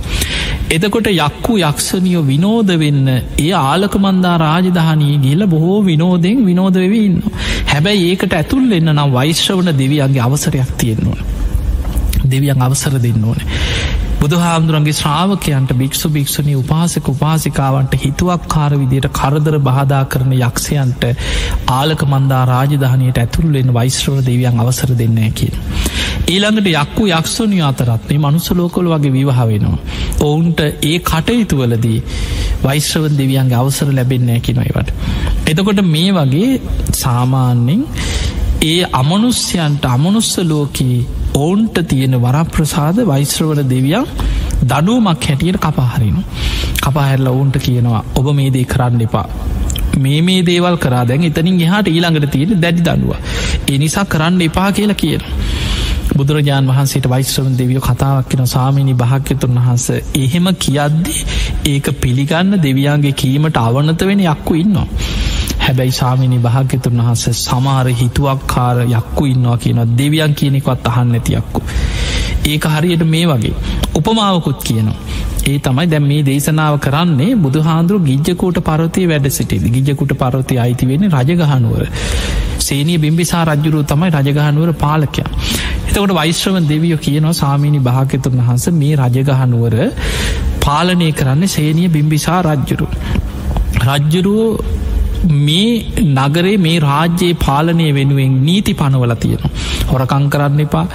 එතකොට 0.67 1.07
යක්කු 1.07 1.57
යක්ෂණියෝ 1.59 2.23
විනෝද 2.23 2.69
වෙන්න 2.75 3.07
ඒ 3.09 3.51
ආලක 3.53 3.95
මන්දා 3.97 4.37
රාජධානී 4.37 5.17
ගිල 5.17 5.45
බොහෝ 5.47 5.79
විනෝදෙන් 5.83 6.45
විනෝද 6.45 6.75
වෙවන්න. 6.75 7.21
හැබැයි 7.67 8.09
ඒකට 8.09 8.33
ඇතුල් 8.33 8.71
එන්න 8.71 8.89
නම් 8.91 9.11
වෛශ්‍රවන 9.11 9.69
දෙවියන්ගේ 9.73 10.21
අවසරයක් 10.21 10.71
තියෙන්නවා. 10.77 11.21
දෙවියන් 12.25 12.61
අවසර 12.61 12.97
දෙන්න 12.99 13.23
ඕන. 13.23 13.39
බුදුහාමුදුරන්ගේ 14.25 14.93
ශ්‍රාවකයන්ට 14.93 15.71
භික්ෂු 15.73 16.09
භික්ෂුණී 16.09 16.55
උපාසක 16.55 17.07
උපාසිකාවන්ට 17.07 17.93
හිතුවක් 17.97 18.43
කාර 18.47 18.71
විදියට 18.73 19.07
කරදර 19.11 19.55
බාධා 19.61 20.03
කරන 20.05 20.31
යක්ෂයන්ට 20.37 21.03
ආලක 21.69 22.01
මන්දා 22.05 22.43
රාජධානයට 22.45 23.19
ඇතුළෙන් 23.19 23.69
වෛශ්‍රව 23.71 24.17
දෙවියන් 24.21 24.57
අවසර 24.59 24.93
දෙන්න 24.93 25.19
කිය. 25.31 25.51
ඊළඟට 26.27 26.69
යක්කු 26.73 27.09
යක්ෂණය 27.11 27.59
අතරත් 27.63 28.07
මේ 28.09 28.23
මනුසලෝකොල් 28.25 28.89
වගේ 28.93 29.11
විවාහ 29.11 29.45
වෙනවා. 29.45 29.77
ඔවුන්ට 30.21 30.63
ඒ 30.63 30.97
කටයුතුවලදී 31.01 31.99
වෛශ්‍රව 32.63 33.05
දෙවියන්ගේ 33.13 33.59
අවසර 33.59 33.91
ලැබෙන්නේ 33.91 34.39
කිනොයිවට. 34.41 34.89
එතකොට 35.47 35.83
මේ 35.87 36.09
වගේ 36.13 36.49
සාමාන්‍යෙන් 36.95 37.85
ඒ 38.63 38.81
අමනුස්්‍යයන්ට 38.93 39.85
අමනුස්ස 39.87 40.33
ලෝකී 40.45 40.97
ඔවුන්ට 41.35 41.77
තියෙන 41.85 42.15
වරප්‍රසාද 42.17 42.97
වෛශ්‍රවන 43.05 43.61
දෙවියන් 43.65 44.05
දඩුවමක් 44.63 45.23
හැටියට 45.23 45.59
කපාහරිනු. 45.59 46.21
කපාහැරල 46.81 47.27
ඔවුන්ට 47.27 47.57
කියනවා 47.59 48.03
ඔබ 48.15 48.27
මේ 48.33 48.49
දේ 48.51 48.65
කරන්න 48.65 49.01
එපා. 49.01 49.27
මේ 49.97 50.21
මේ 50.21 50.41
දේවල් 50.43 50.77
කරා 50.77 51.03
දැන් 51.05 51.23
එතනින් 51.23 51.61
එහාට 51.61 51.87
ඊළඟට 51.87 52.31
තියෙන 52.31 52.61
දැඩි 52.61 52.81
දඩුව. 52.81 53.11
එනිසා 53.69 54.05
කරන්න 54.05 54.41
එපා 54.41 54.69
කියලා 54.71 54.95
කියන. 54.95 55.23
බුදුරජාණන් 56.13 56.69
වහන්සේට 56.69 57.09
වෛශ්‍රවන් 57.09 57.57
දෙවියෝ 57.57 57.83
කතාවක් 57.83 58.29
කෙන 58.29 58.47
සාමීනි 58.47 58.93
භාක්‍යතුන් 58.95 59.57
වහන්ස 59.57 59.87
එහෙම 60.17 60.47
කියද්දි 60.57 61.15
ඒක 61.65 61.87
පිළිගන්න 62.01 62.61
දෙවියන්ගේ 62.61 63.15
කීමට 63.15 63.57
අවනත 63.59 64.01
වෙන 64.03 64.23
යක්කු 64.25 64.53
ඉන්නවා. 64.55 64.87
හැබැයි 65.65 65.91
සාමිනි 65.91 66.37
භාග්‍යතුන් 66.39 67.01
වහස 67.01 67.41
සමාර 67.41 67.87
හිතුවක්කාර 67.93 68.77
යක්කු 68.83 69.25
ඉන්නවා 69.25 69.57
කියනවා 69.57 69.87
දෙවියන් 69.97 70.33
කියනෙකවත් 70.33 70.87
අහන්න 70.87 71.11
නැතියක්කු. 71.11 71.61
ඒක 72.45 72.65
හරියට 72.67 73.05
මේ 73.05 73.25
වගේ 73.25 73.53
උපමාවකුත් 73.95 74.59
කියනවා. 74.63 74.97
ඒ 75.47 75.57
තමයි 75.59 75.87
දැම් 75.87 76.05
මේ 76.05 76.21
දේශනාව 76.23 76.75
කරන්නේ 76.79 77.31
බුදු 77.37 77.59
හාන්දුරු 77.61 77.99
ගිජ්ජකෝට 78.01 78.59
පරතය 78.61 79.07
වැඩ 79.07 79.27
සිටිද 79.29 79.65
ගිජකුට 79.69 80.13
පරතය 80.15 80.59
අයිති 80.59 80.87
වෙන 80.87 81.09
රජගහනුවර. 81.11 81.83
සේනී 82.59 82.97
බිම්බිසා 82.97 83.43
රජ්ජුරු 83.45 83.83
තමයි 83.83 84.11
රජගහනුවර 84.11 84.71
පාලකයා. 84.77 85.29
එතකොට 85.87 86.13
වෛශ්‍රව 86.13 86.57
දෙවියෝ 86.69 86.99
කියනවා 86.99 87.35
සාමීනි 87.35 87.79
භාග්‍යතුන් 87.81 88.39
වහන්ස 88.39 88.65
මේ 88.75 88.95
රජගහනුවර 88.95 89.75
පාලනය 90.65 91.11
කරන්න 91.11 91.47
සේනිය 91.49 91.89
බිම්බිසා 91.89 92.39
රජ්ජුරු. 92.43 92.87
රජ්ජුරුවෝ 93.83 94.49
මේ 95.25 95.85
නගරේ 96.03 96.57
මේ 96.57 96.77
රාජ්‍යයේ 96.79 97.39
පාලනය 97.45 97.87
වෙනුවෙන් 97.93 98.35
නීති 98.45 98.73
පනවල 98.73 99.15
තියෙනවා. 99.15 99.51
හොරකං 99.91 100.29
කරන්න 100.29 100.59
එපා 100.59 100.85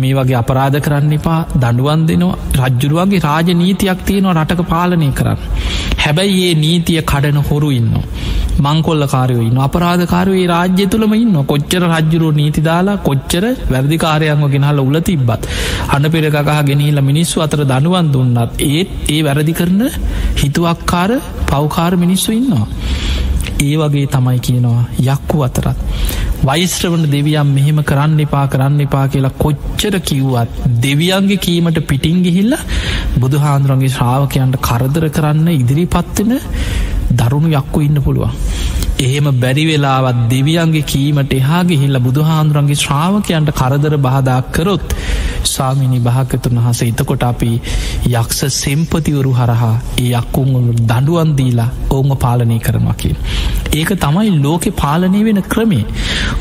මේ 0.00 0.14
වගේ 0.14 0.38
අපරාධ 0.42 0.78
කරන්න 0.80 1.12
එපා 1.12 1.40
දඩුවන් 1.54 2.02
දෙනවා 2.08 2.36
රජ්ජුරුවන්ගේ 2.60 3.20
රාජ 3.20 3.48
නීතියක් 3.54 4.00
තියෙනවා 4.04 4.36
රටක 4.38 4.62
පාලනය 4.68 5.10
කරන්න. 5.12 5.38
හැබැයි 5.98 6.42
ඒ 6.48 6.54
නීතිය 6.54 7.00
කඩන 7.02 7.38
හොරු 7.50 7.70
ඉන්න. 7.70 7.94
මංකොල්ල 8.58 9.04
කාරයෝයින්න 9.06 9.58
අපරාධකාරයේ 9.58 10.46
රාජ්‍ය 10.46 10.86
තුළම 10.86 11.14
ඉන්න 11.14 11.36
කොච්චර 11.44 11.82
රජ්ජුරුව 11.84 12.32
නීති 12.34 12.60
දාලා 12.60 12.96
කොච්චර 12.98 13.44
වැරදිකාරයන්ව 13.72 14.44
ගෙනහල 14.54 14.80
උල 14.80 14.98
තිබ්බත්. 15.00 15.42
අන්න 15.94 16.10
පෙරකහ 16.14 16.62
ගෙනහිල 16.70 17.00
මිනිස්සු 17.10 17.44
අතර 17.46 17.62
දනුවන් 17.64 18.08
දුන්නත් 18.12 18.64
ඒත් 18.68 19.10
ඒ 19.10 19.20
වැරදි 19.22 19.54
කරන 19.60 19.82
හිතුවක්කාර 20.42 21.10
පවකාර 21.50 21.92
මිනිස්සු 21.96 22.32
ඉන්නවා. 22.32 22.66
ඒ 23.58 23.76
වගේ 23.76 24.06
තමයි 24.06 24.38
කියනවා 24.38 24.82
යක්කු 25.06 25.42
අතරත්. 25.42 25.78
වෛශ්‍රවන 26.44 27.04
දෙවියම් 27.10 27.48
මෙහෙම 27.48 27.78
කරන්න 27.82 28.18
එපා 28.20 28.46
කරන්න 28.46 28.80
එපා 28.80 29.06
කියලා 29.08 29.38
කොච්චර 29.38 29.94
කිව්වත් 30.00 30.66
දෙවියන්ගේ 30.82 31.38
කීමට 31.38 31.80
පිටිංගිහිල්ල 31.88 32.56
බුදුහාන්දුරන්ගේ 33.18 33.94
ශ්‍රාවකයන්ට 33.96 34.60
කරදර 34.60 35.06
කරන්න 35.10 35.48
ඉදිරි 35.54 35.86
පත්වෙන 35.86 36.34
දරුණු 37.12 37.54
යක්කු 37.54 37.80
ඉන්න 37.80 38.02
පුළුවන්. 38.02 38.34
එහෙම 38.98 39.26
බැරි 39.34 39.64
වෙලාවත් 39.66 40.20
දෙවියන්ගේ 40.30 40.84
කීමට 40.84 41.32
එහාගේ 41.32 41.78
හිල්ල 41.78 41.98
බුදුහාන්දුරන්ගේ 41.98 42.76
ශ්‍රාවකයන්ට 42.76 43.50
කරදර 43.52 43.94
බාධා 43.98 44.38
කරොත් 44.50 44.94
ස්වාමිනි 45.46 45.98
භාකතුන් 46.00 46.60
වහස 46.60 46.80
එතකොට 46.84 47.24
අපි 47.24 47.50
යක්ෂ 48.12 48.40
සෙම්පතිවරු 48.56 49.32
හරහා 49.32 49.74
ඒ 49.96 50.08
යක්කුන්ගලු 50.12 50.72
දඩුවන්දීලා 50.82 51.68
ඔවුම 51.90 52.12
පාලනය 52.16 52.58
කරනවාකි. 52.58 53.10
ඒක 53.72 53.90
තමයි 53.96 54.32
ලෝකෙ 54.38 54.70
පාලනය 54.74 55.20
වෙන 55.24 55.42
ක්‍රමේ. 55.46 55.84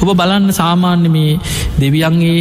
ඔබ 0.02 0.10
බලන්න 0.14 0.48
සාමාන්‍ය 0.54 1.10
මේ 1.10 1.34
දෙවියන්ගේ 1.80 2.40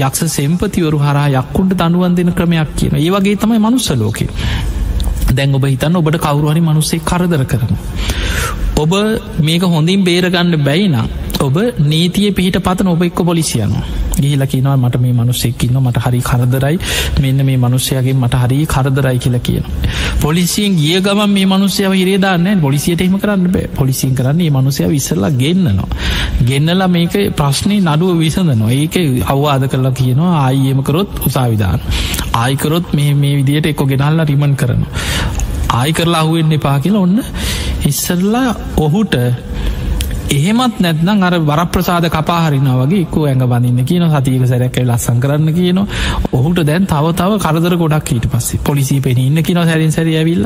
යක්ෂ 0.00 0.24
සෙම්පතිවරු 0.30 0.98
හරා 1.00 1.28
යක්කුන්ට 1.34 1.76
දනුවන් 1.76 2.14
දෙන 2.14 2.32
ක්‍රමයක් 2.32 2.74
කියන 2.76 2.96
ඒ 2.96 3.10
වගේ 3.10 3.36
තමයි 3.36 3.60
මනුස්ස 3.60 3.90
ලෝකේ. 3.96 4.28
දැන් 5.38 5.54
ඔබ 5.54 5.66
හිතන්න 5.66 5.96
ඔබට 5.96 6.18
කවරුහරි 6.18 6.62
මනුස්සේ 6.62 7.04
කරදර 7.04 7.44
කරන. 7.44 7.72
ඔබ 8.76 8.92
මේක 9.40 9.62
හොඳින් 9.68 10.04
බේරගන්න 10.04 10.60
බැයිනම් 10.62 11.08
ඔබ 11.40 11.56
නීතිය 11.84 12.30
පිහිට 12.32 12.58
පතන 12.60 12.88
ඔබ 12.88 13.02
එක්ක 13.02 13.20
පොලිසියන 13.24 13.74
ගිහිල 14.16 14.42
කියනවා 14.44 14.76
මට 14.76 14.98
මේ 14.98 15.12
මනුස්සෙක්කින්න 15.12 15.78
මට 15.78 16.02
හරි 16.04 16.20
කරදරයි 16.20 16.78
මෙන්න 17.20 17.44
මේ 17.44 17.56
මනුස්සයගේ 17.56 18.14
මට 18.14 18.40
හරි 18.42 18.58
කරදරයි 18.66 19.18
කියලා 19.18 19.40
කියන. 19.40 19.64
පොලිසියෙන් 20.20 20.76
ගිය 20.76 21.00
ගම 21.00 21.22
මේ 21.28 21.46
මනුස්සයව 21.46 21.92
හිරේදාන්න 21.92 22.48
පොලිසියට 22.60 23.00
එහම 23.00 23.18
කරන්න 23.18 23.46
බෑ 23.48 23.70
පොලිසින් 23.74 24.14
කරන්නේ 24.14 24.50
මනුසය 24.50 24.88
විස්සල්ලා 24.88 25.30
ගෙන්න්නනවා. 25.32 25.88
ගෙන්නලා 26.44 26.88
මේක 26.88 27.14
ප්‍රශ්නය 27.34 27.78
නඩුව 27.80 28.18
විසඳනවා 28.18 28.72
ඒක 28.72 28.98
අවවාද 29.26 29.68
කරලා 29.68 29.92
කියනවා 29.92 30.34
ආයමකරොත් 30.40 31.22
උසාවිධාන. 31.26 31.80
ආයිකරොත් 32.34 32.92
මේ 32.92 33.14
මේ 33.14 33.34
විදියට 33.36 33.66
එක්කො 33.66 33.86
ගෙනල්ලා 33.86 34.24
රිමන් 34.24 34.54
කරනවා. 34.56 34.90
ආයි 35.70 35.92
කරලා 35.92 36.20
අහුවෙන්න 36.20 36.52
එපා 36.52 36.78
කියලා 36.80 37.02
ඔන්න 37.02 37.18
ඉස්සරලා 37.84 38.48
ඔහුට 38.78 39.14
එහෙමත් 40.30 40.80
නැත්නම් 40.80 41.22
අර 41.22 41.34
වරප්‍රසාද 41.42 42.06
කපාහරින 42.08 42.68
වගේ 42.72 43.00
එක්කෝ 43.00 43.24
ඇඟ 43.24 43.44
බඳන්න 43.44 43.84
කියන 43.84 44.04
සතියක 44.10 44.44
සැරැක්කයි 44.44 44.84
ලස්සන් 44.84 45.20
කරන්න 45.20 45.54
කියන 45.54 45.80
ඔහුට 46.32 46.60
දැන් 46.64 46.86
තව 46.86 47.14
තව 47.14 47.38
කරදර 47.38 47.76
ගොඩක් 47.76 48.12
ඊට 48.12 48.28
පස්සේ. 48.28 48.60
පොලිසි 48.60 49.00
පෙන 49.00 49.18
ඉන්න 49.18 49.42
කියන 49.42 49.60
සැරින් 49.62 49.92
සැර 49.92 50.08
ඇවිල්ල. 50.12 50.44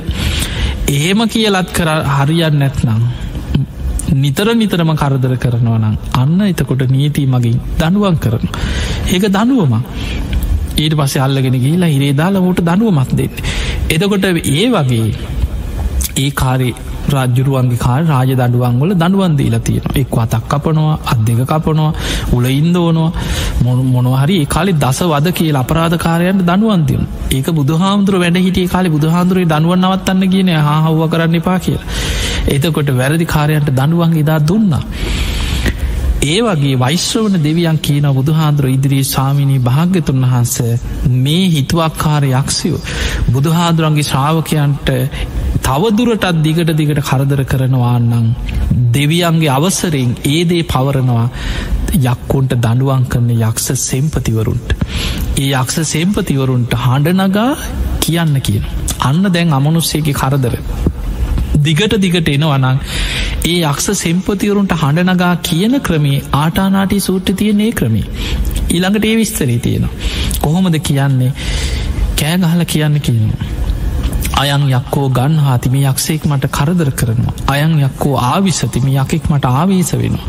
එහෙම 0.91 1.26
කියලත් 1.29 1.73
කර 1.73 1.91
හරියන් 2.11 2.59
නැත්නම් 2.59 3.02
නිතර 4.14 4.55
නිතරම 4.55 4.93
කරදර 4.95 5.35
කරනවා 5.38 5.79
නම් 5.81 5.97
අන්න 6.14 6.41
එතකොට 6.43 6.87
නීති 6.88 7.26
මගින් 7.26 7.59
දනුවන් 7.79 8.17
කරන 8.19 8.47
ඒක 9.09 9.25
දනුවම 9.31 9.75
ඊට 10.76 10.95
පස්සේ 10.95 11.23
අල්ලගෙන 11.23 11.57
ගිහිලා 11.57 11.88
හිරේ 11.88 12.14
දාලා 12.14 12.43
ෝට 12.43 12.62
දනුවමත් 12.62 13.12
දෙන්න. 13.12 13.33
එතකොට 13.91 14.25
ඒ 14.25 14.67
වගේ 14.71 15.07
ඒ 16.17 16.31
කාරේ 16.33 16.75
රාජ්ජුරුවන්ගේ 17.09 17.79
කාර 17.79 18.00
රාජ 18.05 18.31
දඩුවන්ගොල 18.33 18.93
දනුවන්දීලා 18.95 19.61
තියෙන 19.61 19.85
එක් 19.95 20.17
අතක් 20.17 20.45
කපනවා 20.49 20.97
අත් 21.07 21.21
දෙක 21.21 21.41
කපනවා 21.45 21.93
උල 22.33 22.45
ඉන්දෝනවා 22.52 23.75
මොනහරි 23.95 24.37
කාලි 24.47 24.73
දස 24.75 25.00
වද 25.05 25.33
කිය 25.33 25.52
අපරාධකාරයන්ට 25.55 26.45
දනුවන්තියන 26.45 27.02
ඒක 27.31 27.49
බුදුහාමුදුර 27.52 28.17
වැඩ 28.19 28.38
හිටිය 28.38 28.69
කාලි 28.69 28.88
බුදුහාන්දුරේ 28.88 29.47
දනුවන් 29.47 29.83
නවත්තන්න 29.83 30.31
කියන 30.31 30.50
හාහව 30.61 31.02
කරන්න 31.09 31.35
එපා 31.35 31.59
කිය 31.59 31.79
එතකොට 32.49 32.88
වැරදි 32.93 33.26
කාරයන්ට 33.26 33.71
දනුවන් 33.73 34.17
ඉදා 34.17 34.41
දුන්නා. 34.41 34.83
ඒ 36.25 36.41
වගේ 36.41 36.75
වෛශ්‍රවන 36.76 37.37
දෙවියන් 37.41 37.79
කියන 37.81 38.05
බුදුහාන්දුර 38.12 38.67
ඉදිරී 38.69 39.05
ස්වාමිනී 39.05 39.61
භාග්‍යතුන් 39.61 40.21
වහන්ස 40.25 40.57
මේ 41.19 41.47
හිතුවක්කාර 41.49 42.25
යක්ෂයෝ 42.31 42.83
බුදුහාදුරන්ගේ 43.29 44.05
ශ්‍රාවකයන්ට 44.05 44.93
තවදුරටත් 45.61 46.38
දිගට 46.41 46.71
දිගට 46.73 47.00
කරදර 47.02 47.43
කරනවාන්නම් 47.45 48.29
දෙවියන්ගේ 48.93 49.50
අවසරෙන් 49.50 50.12
ඒදේ 50.26 50.62
පවරනවා 50.64 51.26
යක්කොන්ට 52.05 52.55
දඩුවන් 52.59 53.05
කරන 53.07 53.29
යක්ෂ 53.33 53.69
සෙම්පතිවරුන්ට. 53.81 54.76
ඒ 55.37 55.50
යක්ෂ 55.52 55.83
සෙම්පතිවරුන්ට 55.87 56.79
හඬනගා 56.79 57.50
කියන්න 58.00 58.41
කියන. 58.41 58.64
අන්න 59.00 59.23
දැන් 59.29 59.52
අමනුස්සේගේ 59.52 60.14
කරදර. 60.14 60.57
දිගට 61.64 61.97
දිගට 62.04 62.28
එනවනං 62.28 62.81
ඒ 63.45 63.59
යක්ෂ 63.62 63.88
සෙම්පතිවරුන්ට 64.00 64.75
හඬනගා 64.83 65.35
කියන 65.49 65.81
ක්‍රමේ 65.81 66.23
ආටානාටි 66.35 67.00
සූට්ට 67.00 67.37
තියන්නේ 67.37 67.73
ක්‍රමේ. 67.73 68.07
ඊළඟට 68.71 69.04
ඒ 69.04 69.16
විස්තරී 69.16 69.59
තියෙනවා. 69.59 69.95
කොහොමද 70.40 70.78
කියන්නේ 70.83 71.33
කෑගහල 72.21 72.64
කියන්න 72.66 73.00
කියනවා. 73.00 73.62
අයන් 74.42 74.62
යක්කෝ 74.70 75.08
ගන් 75.11 75.34
හාතිම 75.38 75.75
යක්ෂෙක් 75.80 76.22
මට 76.26 76.49
කරදර 76.50 76.90
කරනවා. 76.92 77.34
අයන් 77.46 77.75
යක්කෝ 77.80 78.14
ආවිසතිම 78.20 78.87
යකෙක් 78.92 79.28
මට 79.30 79.44
ආවේස 79.52 79.92
වෙනවා. 79.94 80.26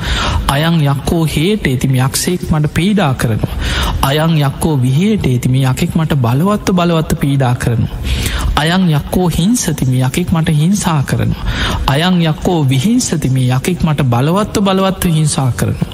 අයන් 0.48 0.78
යක්කෝ 0.84 1.24
හේට 1.28 1.66
ඇතිම 1.66 1.96
යක්ෂෙක් 1.98 2.44
මට 2.52 2.74
පීඩා 2.74 3.14
කරනවා. 3.16 3.56
අයන් 4.04 4.36
යක්කෝ 4.40 4.76
විහේට 4.78 5.26
ඇතිම 5.26 5.56
යකෙක් 5.62 5.96
මට 5.96 6.20
බලවත්ව 6.26 6.76
බලවත්ත 6.76 7.20
පීඩා 7.20 7.56
කරනවා. 7.56 7.98
අයන් 8.56 8.86
යක්කෝ 8.92 9.28
හිංසතිම 9.30 9.94
යකෙක් 10.00 10.32
මට 10.32 10.50
හිංසා 10.54 11.02
කරනවා. 11.04 11.46
අයන් 11.88 12.22
යක්කෝ 12.24 12.60
විහිංසතිම 12.66 13.38
යකෙක් 13.40 13.84
මට 13.84 14.06
බලවත්ව 14.06 14.64
බලවත්ව 14.64 15.12
හිංසා 15.12 15.52
කරනවා. 15.54 15.90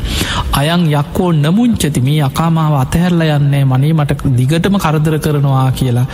අයන් 0.54 0.84
යක්කෝ 0.92 1.32
නමුංචතිම 1.34 2.08
යකාමාව 2.10 2.74
අතහැරල 2.76 3.22
යන්නේ 3.28 3.64
මනේ 3.66 3.94
මට 3.94 4.34
දිගටම 4.38 4.78
කරදර 4.78 5.16
කරනවා 5.20 5.72
කියලා 5.74 6.06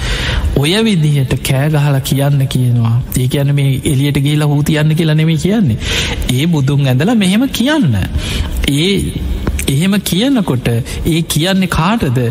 ඔය 0.57 0.73
විදිහට 0.85 1.33
කෑගහල 1.41 1.94
කියන්න 2.01 2.47
කියනවා. 2.47 2.95
ඒ 3.17 3.27
කියන 3.27 3.55
මේ 3.55 3.71
එලියට 3.86 4.19
ගේලා 4.19 4.47
හූ 4.47 4.62
තියන්න 4.63 4.95
කියලා 4.95 5.15
නෙමේ 5.15 5.38
කියන්නේ. 5.38 5.77
ඒ 6.34 6.45
බුදුන් 6.47 6.88
ඇඳලා 6.88 7.15
මෙහෙම 7.15 7.47
කියන්න. 7.51 7.97
ඒ 8.75 8.93
එහෙම 9.67 9.97
කියනකොට 10.03 10.67
ඒ 10.67 11.21
කියන්නේ 11.29 11.67
කාටද? 11.69 12.21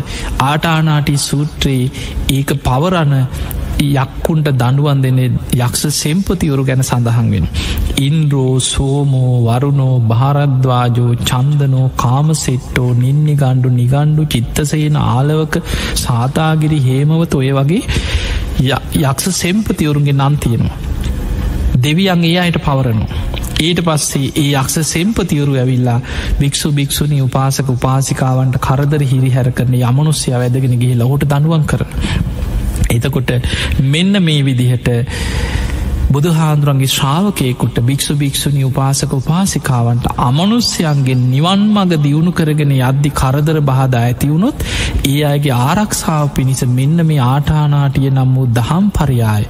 ආටානාටි 0.41 1.17
සූත්‍රයේ 1.19 1.91
ඒක 2.31 2.57
පවරණ 2.63 3.15
යක්කුන්ට 3.77 4.47
දඩුවන් 4.53 5.01
දෙන 5.01 5.19
යක්ෂ 5.57 5.83
සෙම්පතිවරු 5.93 6.63
ගැන 6.63 6.83
සඳහන් 6.83 7.31
වෙන. 7.31 7.47
ඉන්රෝ 7.99 8.59
සෝමෝ 8.61 9.33
වරුණෝ 9.47 9.99
භාරද්වාජෝ 10.01 11.11
චන්දනෝ 11.23 11.87
කාමසෙට්ටෝ 11.95 12.89
නින්නි 12.95 13.35
ගණ්ඩු 13.35 13.69
නිගණ්ඩු 13.71 14.25
චිත්තසයන 14.25 14.97
ආලවක 15.03 15.55
සාතාගිරි 15.97 16.79
හේමවත 16.81 17.35
ඔය 17.35 17.51
වගේ 17.51 17.83
යක්ෂ 18.59 19.29
සෙම්පතිවරුන්ගේ 19.35 20.13
නම් 20.13 20.37
තියෙනවා. 20.37 20.77
දෙවියන් 21.81 22.23
ඒ 22.23 22.37
අයට 22.39 22.59
පවරනවා. 22.59 23.23
ඊට 23.59 23.81
පස්සේ 23.81 24.31
ඒ 24.35 24.51
යක්ෂ 24.53 24.77
සෙම්පතිවරු 24.85 25.55
ඇවිල්ලා 25.55 25.99
භික්ෂු 26.39 26.71
භික්ෂුණී 26.71 27.21
උපාසක 27.21 27.69
උපාසිකාවන්ට 27.69 28.57
කරදර 28.59 29.03
හිරි 29.03 29.31
හැර 29.31 29.51
කරන 29.51 29.75
යමනුස්්‍යය 29.75 30.33
වැදගෙන 30.35 30.79
ගිහි 30.79 30.95
ලහොට 30.95 31.27
දනුවන් 31.27 31.65
කරන. 31.65 31.91
එතකොට 32.91 33.31
මෙන්න 33.81 34.23
මේ 34.23 34.43
විදිහට 34.43 34.89
බුදුහාන්දුරන්ගේ 36.07 36.89
ශ්‍රාවකයකුට 36.89 37.77
භික්ෂු 37.81 38.15
භික්ෂුණි 38.15 38.63
උපාසක 38.63 39.13
උපාසිකාවන්ට 39.13 40.05
අමනුස්්‍යයන්ගේ 40.19 41.17
නිවන් 41.23 41.63
මග 41.69 41.99
දියුණු 41.99 42.31
කරගෙන 42.31 42.73
යද්දි 42.73 43.11
කරදර 43.11 43.59
බාධ 43.63 43.97
ඇතිවුණොත් 43.99 44.65
ඒ 45.05 45.17
අයගේ 45.25 45.55
ආරක්ෂාව 45.59 46.27
පිණිස 46.31 46.63
මෙන්න 46.71 47.05
මේ 47.05 47.21
ආටානාටිය 47.25 48.09
නම් 48.09 48.35
වූ 48.35 48.47
දහම් 48.53 48.91
පරියාය 48.91 49.45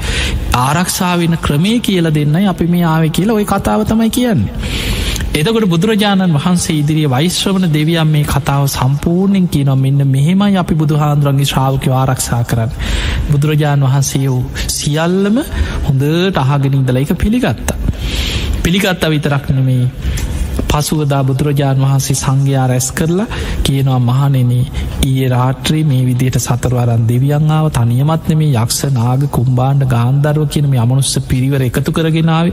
ආරක්ෂාවෙන 0.59 1.37
ක්‍රමේ 1.39 1.79
කියල 1.81 2.11
දෙන්නයි 2.11 2.47
අපි 2.47 2.67
මේ 2.67 2.85
ආව 2.85 3.09
කියලා 3.11 3.35
ඔය 3.35 3.47
කතාව 3.47 3.83
තමයි 3.85 4.11
කියන්නේ. 4.11 4.53
එදකොට 5.35 5.65
බුදුරජාණන් 5.67 6.35
වහන්සේ 6.35 6.73
ඉදිරිිය 6.73 7.09
වෛශ්‍රවන 7.09 7.65
දෙවියම් 7.69 8.09
මේ 8.09 8.23
කතාව 8.25 8.67
සම්පූර්ණෙන් 8.69 9.47
කියනවා 9.49 9.75
මෙන්න 9.77 10.03
මෙහෙමයි 10.07 10.55
අපි 10.57 10.75
බුදුහාන්දුරන්ගේ 10.75 11.47
ශ්‍රාවකය 11.47 11.89
ආරක්ෂා 11.93 12.43
කරන්න. 12.45 12.71
බුදුරජාණන් 13.29 13.85
වහන්සේ 13.85 14.21
වූ 14.25 14.43
සියල්ලම 14.69 15.39
හොඳට 15.83 16.39
අහගෙනින්දල 16.39 16.97
එක 16.97 17.11
පිළිගත්තා. 17.15 17.77
පිළිගත්තා 18.63 19.09
විතරක් 19.09 19.49
නෙමේ 19.51 19.83
පසුවදා 20.69 21.21
බුදුරජාණන් 21.23 21.83
වහන්සේ 21.83 22.15
සංඝයා 22.15 22.67
රැස් 22.67 22.87
කරලා 22.93 23.27
කියනවා 23.61 23.99
මහනෙන 24.01 24.53
ඊය 25.03 25.27
රාත්‍රී 25.29 25.83
මේ 25.83 26.01
විදියට 26.05 26.39
සතරවරන් 26.39 27.03
දෙවියන්ආාව 27.07 27.67
තනියමත්න 27.73 28.37
මේ 28.37 28.55
යක්ෂ 28.55 28.79
නාග 28.93 29.27
කුම්බාණ්ඩ 29.31 29.89
ගාන්ධර්ව 29.89 30.47
කියන 30.49 30.69
මේ 30.69 30.81
අමනුස්ස 30.81 31.13
පිරිවර 31.27 31.61
එකතු 31.63 31.91
කරගෙනාව 31.91 32.47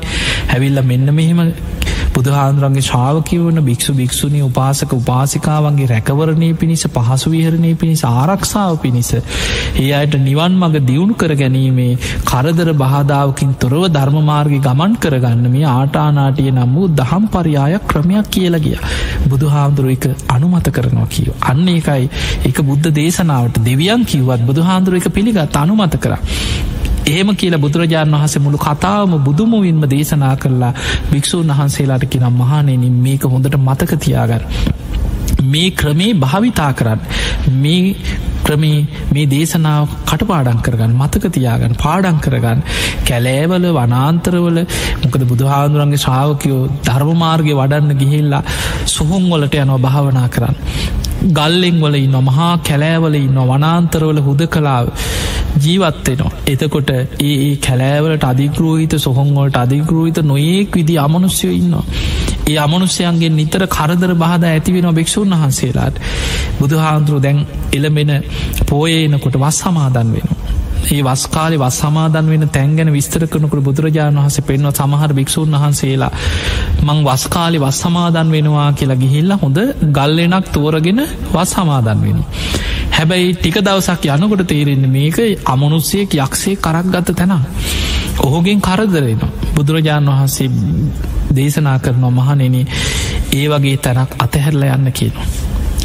හැවිල්ල 0.48 0.82
මෙන්න 0.84 1.14
මෙහෙම 1.14 1.40
බුදුහාන්දුරන්ගේ 2.14 2.84
ශාවකවන 2.84 3.58
භික්ෂු 3.62 3.92
භික්ෂුණී 3.94 4.42
උපාසක 4.42 4.92
උපාසිකාවන්ගේ 4.94 5.88
රැකවරණය 5.88 6.48
පිණිස 6.54 6.84
පහසු 6.88 7.32
විහරණය 7.32 7.72
පිණිස 7.76 8.02
ආරක්ෂාව 8.06 8.74
පිණිස 8.78 9.10
ඒ 9.14 9.88
අයට 9.92 10.16
නිවන් 10.20 10.58
මඟ 10.58 10.86
දියුණු 10.86 11.16
කර 11.16 11.34
ගැනීමේ 11.36 11.90
කරදර 12.24 12.70
බාධාවකින් 12.76 13.54
තොරව 13.56 13.84
ධර්මමාර්ග 13.90 14.54
ගමන් 14.60 14.98
කරගන්න 15.02 15.48
මේ 15.48 15.66
ආටානාටිය 15.70 16.50
නම් 16.50 16.74
වූ 16.74 16.90
දහම් 16.94 17.30
පරියායක් 17.32 17.88
ක්‍රමයක් 17.88 18.30
කියලගිය 18.30 18.76
බුදුහාමුදුරුව 19.26 19.92
එක 19.92 20.06
අනුමත 20.30 20.70
කරනවා 20.72 21.08
කියව 21.08 21.32
අන්න 21.46 21.66
එකයි 21.70 22.10
එක 22.44 22.62
බුද්ධ 22.64 22.92
දේශනාවට 22.92 23.62
දෙවියන් 23.62 24.06
කිව්වත් 24.06 24.44
බුදුහාන්දුරුව 24.44 25.00
එක 25.00 25.10
පිළිගත් 25.12 25.58
අනුමත 25.58 25.96
කර. 25.98 26.16
එහෙම 27.04 27.34
කියල 27.34 27.56
බුදුරජාණන් 27.58 28.14
වහස 28.14 28.36
මුළු 28.38 28.58
කතාවම 28.58 29.14
බුදුමුවින්ම 29.20 29.82
දේශනා 29.86 30.34
කරලා 30.36 30.72
භික්‍ෂූන් 31.10 31.52
වහන්සේලාට 31.52 32.06
කිනම් 32.08 32.26
මහනෙන 32.34 32.84
මේක 33.00 33.24
හොඳට 33.26 33.56
මතකතියාගන්න. 33.60 34.44
මේ 35.44 35.70
ක්‍රමේ 35.72 36.12
භාවිතා 36.16 36.70
කරන්න 36.72 37.00
මේ 37.56 37.94
ක්‍රමේ 38.44 38.78
මේ 39.12 39.26
දේශනාව 39.26 39.88
කටපාඩන් 40.04 40.60
කරගන්න 40.60 40.94
මතකතියාගන්න 40.96 41.76
පාඩන් 41.76 42.18
කරගන්න 42.18 42.62
කැලෑවල 43.08 43.66
වනාන්තරවල 43.72 44.58
මොකද 45.02 45.24
බුදුහාදුරන්ගේ 45.24 46.02
ශ්‍රාවකයෝ 46.04 46.62
ධර්මමාර්ගය 46.84 47.54
වඩන්න 47.54 47.98
ගිහිල්ලා 47.98 48.42
සුහුම් 48.86 49.30
වලට 49.32 49.56
යනව 49.56 49.78
භාවනා 49.80 50.28
කරන්න. 50.28 50.56
ගල්ලෙන් 51.30 51.76
වල 51.80 51.96
ඉන්න 51.96 52.16
මහා 52.22 52.52
කැලෑවල 52.60 53.16
ඉන්න 53.16 53.42
වනාන්තරවල 53.48 54.20
හුද 54.20 54.46
කලාව 54.48 54.86
ජීවත්වෙනවා 55.58 56.32
එතකොට 56.46 56.90
ඒ 56.90 57.04
ඒ 57.22 57.56
කැලෑවලට 57.58 58.24
අධිකරූහිත 58.24 58.94
සොහොන්වලට 58.98 59.56
අධිකරූහිත 59.56 60.18
නොයෙක් 60.22 60.76
විදි 60.76 60.98
අමනුස්්‍යය 60.98 61.52
ඉන්නවා. 61.52 61.84
ඒ 62.46 62.58
අමනුස්්‍යයන්ගේ 62.58 63.30
නිතර 63.30 63.66
කරදර 63.68 64.14
බාධ 64.16 64.46
ඇතිවෙන 64.46 64.88
භික්‍ෂූන් 64.92 65.34
වහන්සේලාට. 65.34 65.96
බුදුහාන්දුරු 66.58 67.18
දැන් 67.20 67.46
එළමෙන 67.72 68.12
පෝයනකොට 68.66 69.36
වස් 69.36 69.58
සමාදන් 69.58 70.08
වෙනවා. 70.08 70.42
ඒ 70.90 71.02
වස්කාලි 71.04 71.56
වස් 71.58 71.76
සමාදන් 71.80 72.26
වෙන 72.26 72.44
තැන්ගැන 72.48 72.90
විස්තර 72.92 73.24
කරනකට 73.26 73.60
බුදුරජාණන් 73.60 74.18
වහස 74.18 74.38
පෙන්ව 74.42 74.72
සමහර 74.72 75.12
භික්‍ෂූන් 75.12 75.54
වහන්සේලා 75.56 76.12
මං 76.82 76.98
වස්කාලි 77.04 77.58
වස් 77.58 77.78
සමාදන් 77.80 78.32
වෙනවා 78.32 78.68
කියලා 78.72 78.96
ගිහිල්ලා 78.96 79.38
හොඳ 79.38 79.58
ගල්ලෙනක් 79.90 80.46
තෝරගෙන 80.50 81.00
වස් 81.30 81.50
සමාදන් 81.50 82.00
වෙන. 82.00 82.18
හැබැයි 83.02 83.30
ටික 83.34 83.56
දවසක් 83.60 84.04
යනකොට 84.06 84.42
තේරෙන්න 84.46 84.84
මේක 84.88 85.16
අමනුස්සයෙක් 85.44 86.12
යක්ෂේ 86.16 86.56
කරක් 86.56 86.86
ගත්ත 86.88 87.14
තැන. 87.16 87.32
ඔහුගෙන් 88.20 88.60
කරදරෙන 88.60 89.22
බුදුරජාණන් 89.54 90.10
වහන්සේ 90.10 90.48
දේශනා 91.32 91.78
කරනවා 91.80 92.12
මහනෙන 92.12 92.54
ඒ 93.32 93.46
වගේ 93.48 93.76
තැනක් 93.78 94.14
අතහැරල 94.18 94.62
යන්න 94.68 94.92
කියනවා. 94.92 95.26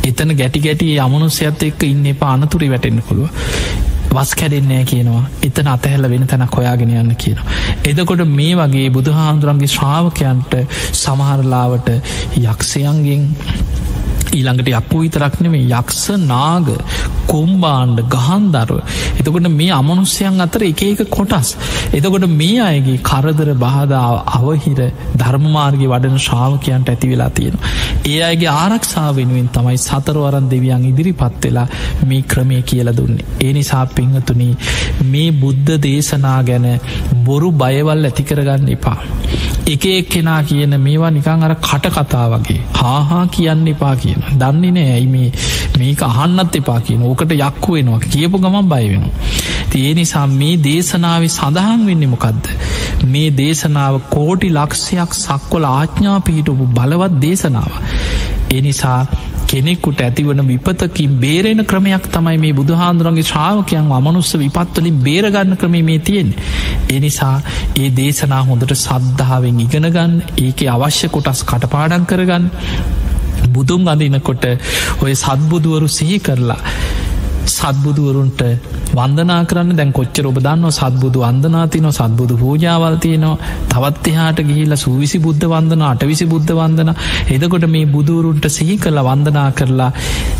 එතන 0.03 0.35
ගැටි 0.35 0.61
ගැටි 0.61 0.99
අමනුස්්‍යයත් 0.99 1.63
එක්ක 1.63 1.83
ඉන්න 1.85 2.05
එපා 2.07 2.33
අනතුරි 2.33 2.69
වැටෙන්න්න 2.69 3.01
පුළුව 3.01 3.29
වස් 4.11 4.35
කැඩෙන්නේ 4.35 4.83
කියනවා 4.85 5.23
එතන 5.43 5.67
අතහැල්ල 5.67 6.09
වෙන 6.09 6.27
තැනක් 6.27 6.53
හොයාගෙන 6.53 6.93
යන්න 6.95 7.15
කියනවා. 7.15 7.47
එදකොට 7.85 8.23
මේ 8.31 8.53
වගේ 8.55 8.87
බුදුහාන්දුරන්ගේ 8.91 9.69
ශ්‍රාවකයන්ට 9.69 10.53
සමහරලාවට 10.93 11.89
යක්ෂයන්ගෙන් 12.43 13.27
ඊළඟට 14.31 14.71
යක්කු 14.71 15.03
විතරක්නෙමේ 15.03 15.65
යක්ෂ 15.71 16.05
නාග 16.25 16.69
කොම්බාන්්ඩ 17.27 18.03
ගහන්දරුව 18.07 18.81
එතකොට 19.19 19.49
මේ 19.51 19.71
අමනුස්්‍යයන් 19.71 20.41
අතර 20.41 20.63
එක 20.63 20.83
එක 20.83 21.03
කොටස් 21.09 21.49
එතකොට 21.91 22.27
මේ 22.31 22.59
අයගේ 22.61 22.97
කරදර 23.01 23.49
බාධාව 23.57 24.15
අවහිර 24.37 24.79
ධර්මමාර්ගය 25.17 25.87
වඩන 25.87 26.19
ශ්‍රාවකයන්ට 26.19 26.89
ඇති 26.89 27.09
වෙලා 27.09 27.29
තියෙන. 27.31 27.57
ඒ 28.05 28.19
අයගේ 28.23 28.51
ආරක්ෂා 28.53 29.07
වෙනුවෙන් 29.11 29.49
තමයි 29.49 29.77
සතරවරන් 29.79 30.49
දෙවියන් 30.49 30.85
ඉදිරි 30.85 31.13
පත්වෙලා 31.13 31.67
මේ 32.05 32.21
ක්‍රමය 32.23 32.61
කියල 32.63 32.91
දුන්නේ. 32.93 33.27
ඒ 33.41 33.51
නිසා 33.53 33.85
පිංහතුනී 33.87 34.53
මේ 35.05 35.29
බුද්ධ 35.33 35.73
දේශනා 35.81 36.39
ගැන 36.43 36.67
බොරු 37.23 37.51
බයවල් 37.53 38.05
ඇතිකරගන්න 38.05 38.69
එපා. 38.69 38.97
එක 39.67 39.85
එක් 39.87 40.09
කෙනා 40.09 40.41
කියන 40.43 40.75
මේවා 40.79 41.11
නිකං 41.11 41.43
අර 41.43 41.55
කට 41.61 41.93
කතා 41.93 42.27
වගේ 42.29 42.59
හාහා 42.75 43.23
කියන්න 43.29 43.67
එපා 43.67 43.95
කියන 44.19 44.39
දන්නේ 44.39 44.71
නෑ 44.71 44.91
ඇයි 44.91 45.07
මේ 45.07 45.29
මේක 45.77 46.01
අහන්නත් 46.03 46.55
එපා 46.55 46.79
කියන 46.81 47.03
ඕකට 47.03 47.33
යක්කු 47.37 47.73
වෙනවා 47.73 47.99
කියපු 48.05 48.39
ගමන් 48.39 48.69
බය 48.69 48.83
වෙන. 48.85 49.05
තිය 49.69 49.93
නිසා 49.93 50.25
මේ 50.33 50.55
දේශනාව 50.59 51.27
සඳහන් 51.29 51.85
වෙන්න 51.85 52.09
මොකක්ද. 52.09 52.51
මේ 53.05 53.29
දේශනාව 53.33 54.01
කෝටි 54.09 54.51
ලක්ෂයක් 54.51 55.17
සක්වල 55.17 55.69
ආච්ඥා 55.69 56.19
පිහිටපු 56.21 56.69
බලවත් 56.71 57.21
දේශනාව. 57.21 57.71
එනිසා 58.51 58.99
කෙනෙකුට 59.47 60.01
ඇතිවන 60.01 60.41
විපතකින් 60.45 61.11
බේරෙන 61.17 61.61
ක්‍රමයක් 61.65 62.07
තමයි 62.09 62.37
මේ 62.37 62.53
බුදුහාන්දුරන්ගේ 62.53 63.23
ශ්‍රාවකයන් 63.23 63.91
අමනුස්ස 63.93 64.31
විපත්වලින් 64.35 64.97
බේරගන්න 64.99 65.57
ක්‍රමේ 65.57 65.83
මේ 65.83 65.99
තියෙන්. 66.01 66.33
එනිසා 66.89 67.35
ඒ 67.75 67.89
දේශනා 67.95 68.43
හොඳට 68.43 68.75
සද්ධාවෙන් 68.77 69.59
ඉගෙනගන්න 69.59 70.15
ඒක 70.37 70.65
අවශ්‍ය 70.69 71.09
කොටස් 71.09 71.43
කටපාඩන් 71.43 72.05
කරගන්න 72.05 72.49
බුදුන් 73.57 73.87
අඳනකොට 73.87 74.45
ඔය 75.01 75.13
සත්බුදුවරු 75.15 75.89
සිහි 75.89 76.19
කරලා 76.19 76.61
සත්බුදුවරුන්ට 77.47 78.41
වන්දනා 78.93 79.39
කරන්න 79.45 79.77
දැන් 79.77 79.91
කොච්චර 79.91 80.25
ඔබ 80.25 80.39
දන්න 80.39 80.71
සත්බුදු 80.71 81.23
වන්දනාතිනො 81.23 81.91
සත්බුදු 81.91 82.35
පූජාවල්තියනවා 82.35 83.35
තවත් 83.71 84.05
එහාට 84.07 84.39
ගිහිල 84.41 84.75
සූවිසි 84.75 85.19
බුද්ධ 85.19 85.45
වන්දන 85.45 85.83
අටවිසි 85.83 86.25
බුද්ධ 86.25 86.51
වන්දන. 86.53 86.91
එදකොට 87.29 87.65
මේ 87.67 87.85
බුදුරුන්ට 87.87 88.47
සිහි 88.49 88.75
කළ 88.77 88.99
වන්දනා 89.01 89.49
කරලා 89.51 89.91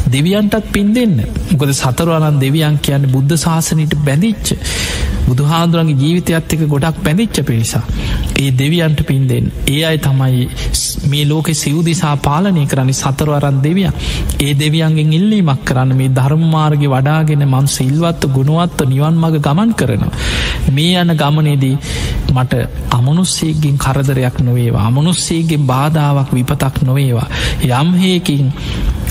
දෙවියන්ටත් 0.08 0.72
පින් 0.72 0.90
දෙන්න. 0.94 1.16
මොකද 1.52 1.74
සතරවරන් 1.74 2.40
දෙවියන් 2.40 2.78
කියන්න 2.80 3.10
බුද්ධ 3.10 3.36
ශාසනයට 3.38 3.96
බැඳිච්ච 4.02 4.48
බුදුහාදුරන්ගේ 5.28 5.98
ජීවිතයත් 5.98 6.54
එක 6.54 6.64
ගොඩක් 6.68 7.04
පැදිච්ච 7.04 7.44
පිරිසා 7.44 7.84
ඒ 8.38 8.52
දෙවියන්ට 8.54 9.02
පින් 9.04 9.24
දෙන්න. 9.26 9.52
ඒ 9.68 9.82
අයි 9.84 10.00
තමයි 10.00 10.48
මේ 11.04 11.26
ලෝකෙ 11.26 11.54
සිව්දිසා 11.56 12.16
පාලනය 12.18 12.66
කරන්න 12.66 12.94
සතරවරන් 12.94 13.60
දෙවිය 13.62 13.90
ඒ 14.40 14.54
දෙවියන්ගෙන් 14.56 15.14
ඉල්ලීමක් 15.14 15.64
කරන්න 15.64 15.96
මේ 15.96 16.10
ධර්මමාර්ග 16.12 16.84
වඩාගෙන 16.88 17.46
මන් 17.46 17.68
සිල්වත්ත 17.70 18.30
ගුණුවත්ව 18.30 18.88
නිවන් 18.88 19.16
මඟ 19.16 19.40
ගමන් 19.40 19.74
කරනවා. 19.74 20.12
මේ 20.72 20.94
යන 20.98 21.16
ගමනේදී 21.16 21.76
මට 22.34 22.54
අමනුස්සේගෙන් 22.92 23.78
කරදරයක් 23.78 24.38
නොවේවා 24.42 24.86
අමනුස්සේගෙන් 24.86 25.66
බාධාවක් 25.66 26.32
විපතක් 26.32 26.84
නොවේවා 26.84 27.28
යම්හයකින් 27.72 28.54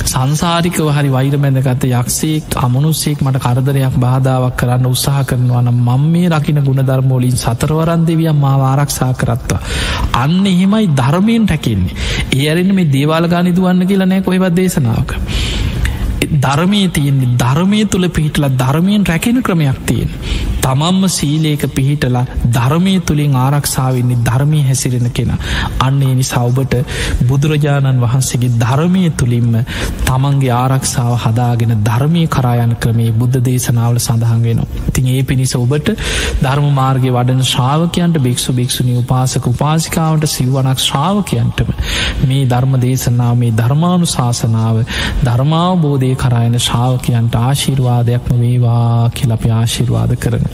සංසාරිකව 0.06 0.88
හරි 0.88 1.10
වෛර 1.10 1.34
බැඳගත 1.36 1.84
යක්ෂේක් 1.90 2.56
අමනුස්සෙක් 2.58 3.22
මට 3.22 3.40
කරදරයක් 3.40 3.96
බාධාවක් 3.98 4.56
කරන්න 4.56 4.86
උත්සාහ 4.86 5.24
කරනවන 5.24 5.70
මං 5.72 6.04
මේ 6.08 6.28
රකින 6.30 6.60
ගුණධර්මෝලින් 6.60 7.36
සතරවරන් 7.36 8.06
දෙවියම් 8.06 8.38
මා 8.38 8.56
ආරක්ෂා 8.66 9.12
කරත්වා. 9.14 9.60
අන්න 10.14 10.46
එහෙමයි 10.46 10.86
ධර්මයෙන් 10.92 11.46
රැකෙන්නේ. 11.76 11.94
ඒ 12.34 12.50
අරෙන 12.50 12.74
මේ 12.74 12.86
දේවාල 12.86 13.28
ගානිදුවන්න 13.28 13.86
කියලා 13.86 14.06
නෑ 14.06 14.22
කොහෙවත් 14.22 14.56
දේශනාවක. 14.56 15.10
ධර්මය 16.36 16.88
තියෙන්නේ 16.88 17.36
ධර්මය 17.36 17.84
තුළ 17.86 18.08
පිහිටල 18.08 18.48
ධර්මයෙන් 18.54 19.06
රැකෙන 19.06 19.42
ක්‍රමයක් 19.42 19.78
තියෙන. 19.86 20.10
තමම්ම 20.66 21.04
සීලේක 21.08 21.62
පිහිටලා 21.70 22.24
ධර්මය 22.50 22.94
තුළින් 23.02 23.34
ආරක්ෂාවන්නේ 23.36 24.22
ධර්මය 24.26 24.60
හැසිරෙන 24.62 25.08
කෙන. 25.10 25.30
අන්නේ 25.80 26.14
නිසාවබට 26.16 26.74
බුදුරජාණන් 27.22 28.02
වහන්සේගේ 28.02 28.52
ධර්මය 28.56 29.04
තුළින්ම 29.12 29.52
තමන්ගේ 30.06 30.52
ආරක්ෂාව 30.54 31.12
හදාගෙන 31.24 31.74
ධර්මය 31.80 32.24
කරායන 32.28 32.72
ක්‍රමේ 32.76 33.12
බුද්ධ 33.14 33.38
දේශනාවල 33.40 33.98
සඳහන් 33.98 34.42
වෙනවා. 34.42 34.82
තින් 34.92 35.06
ඒ 35.08 35.22
පිණිස 35.24 35.54
ඔබට 35.56 35.92
ධර්ම 36.42 36.66
මාර්ගය 36.72 37.10
වඩන 37.10 37.44
ශ්‍රාවකයන්ට 37.44 38.18
භික්ෂු 38.20 38.52
භික්ෂුණි 38.52 38.96
උපාසක 38.96 39.46
උපාසිකාවට 39.46 40.28
සිව්වනක් 40.28 40.78
ශ්‍රාවකයන්ටම 40.80 41.70
මේ 42.24 42.42
ධර්ම 42.46 42.76
දේශනාව 42.80 43.34
මේ 43.36 43.52
ධර්මානු 43.52 44.06
ශාසනාව 44.08 44.82
ධර්මාවබෝධය 45.24 46.12
කරායන 46.16 46.58
ශාවකයන්ට 46.60 47.40
ආශිර්වාදයක්ම 47.40 48.36
වේවා 48.36 49.10
කියලප 49.12 49.48
ආශිර්වාද 49.52 50.12
කරන. 50.18 50.44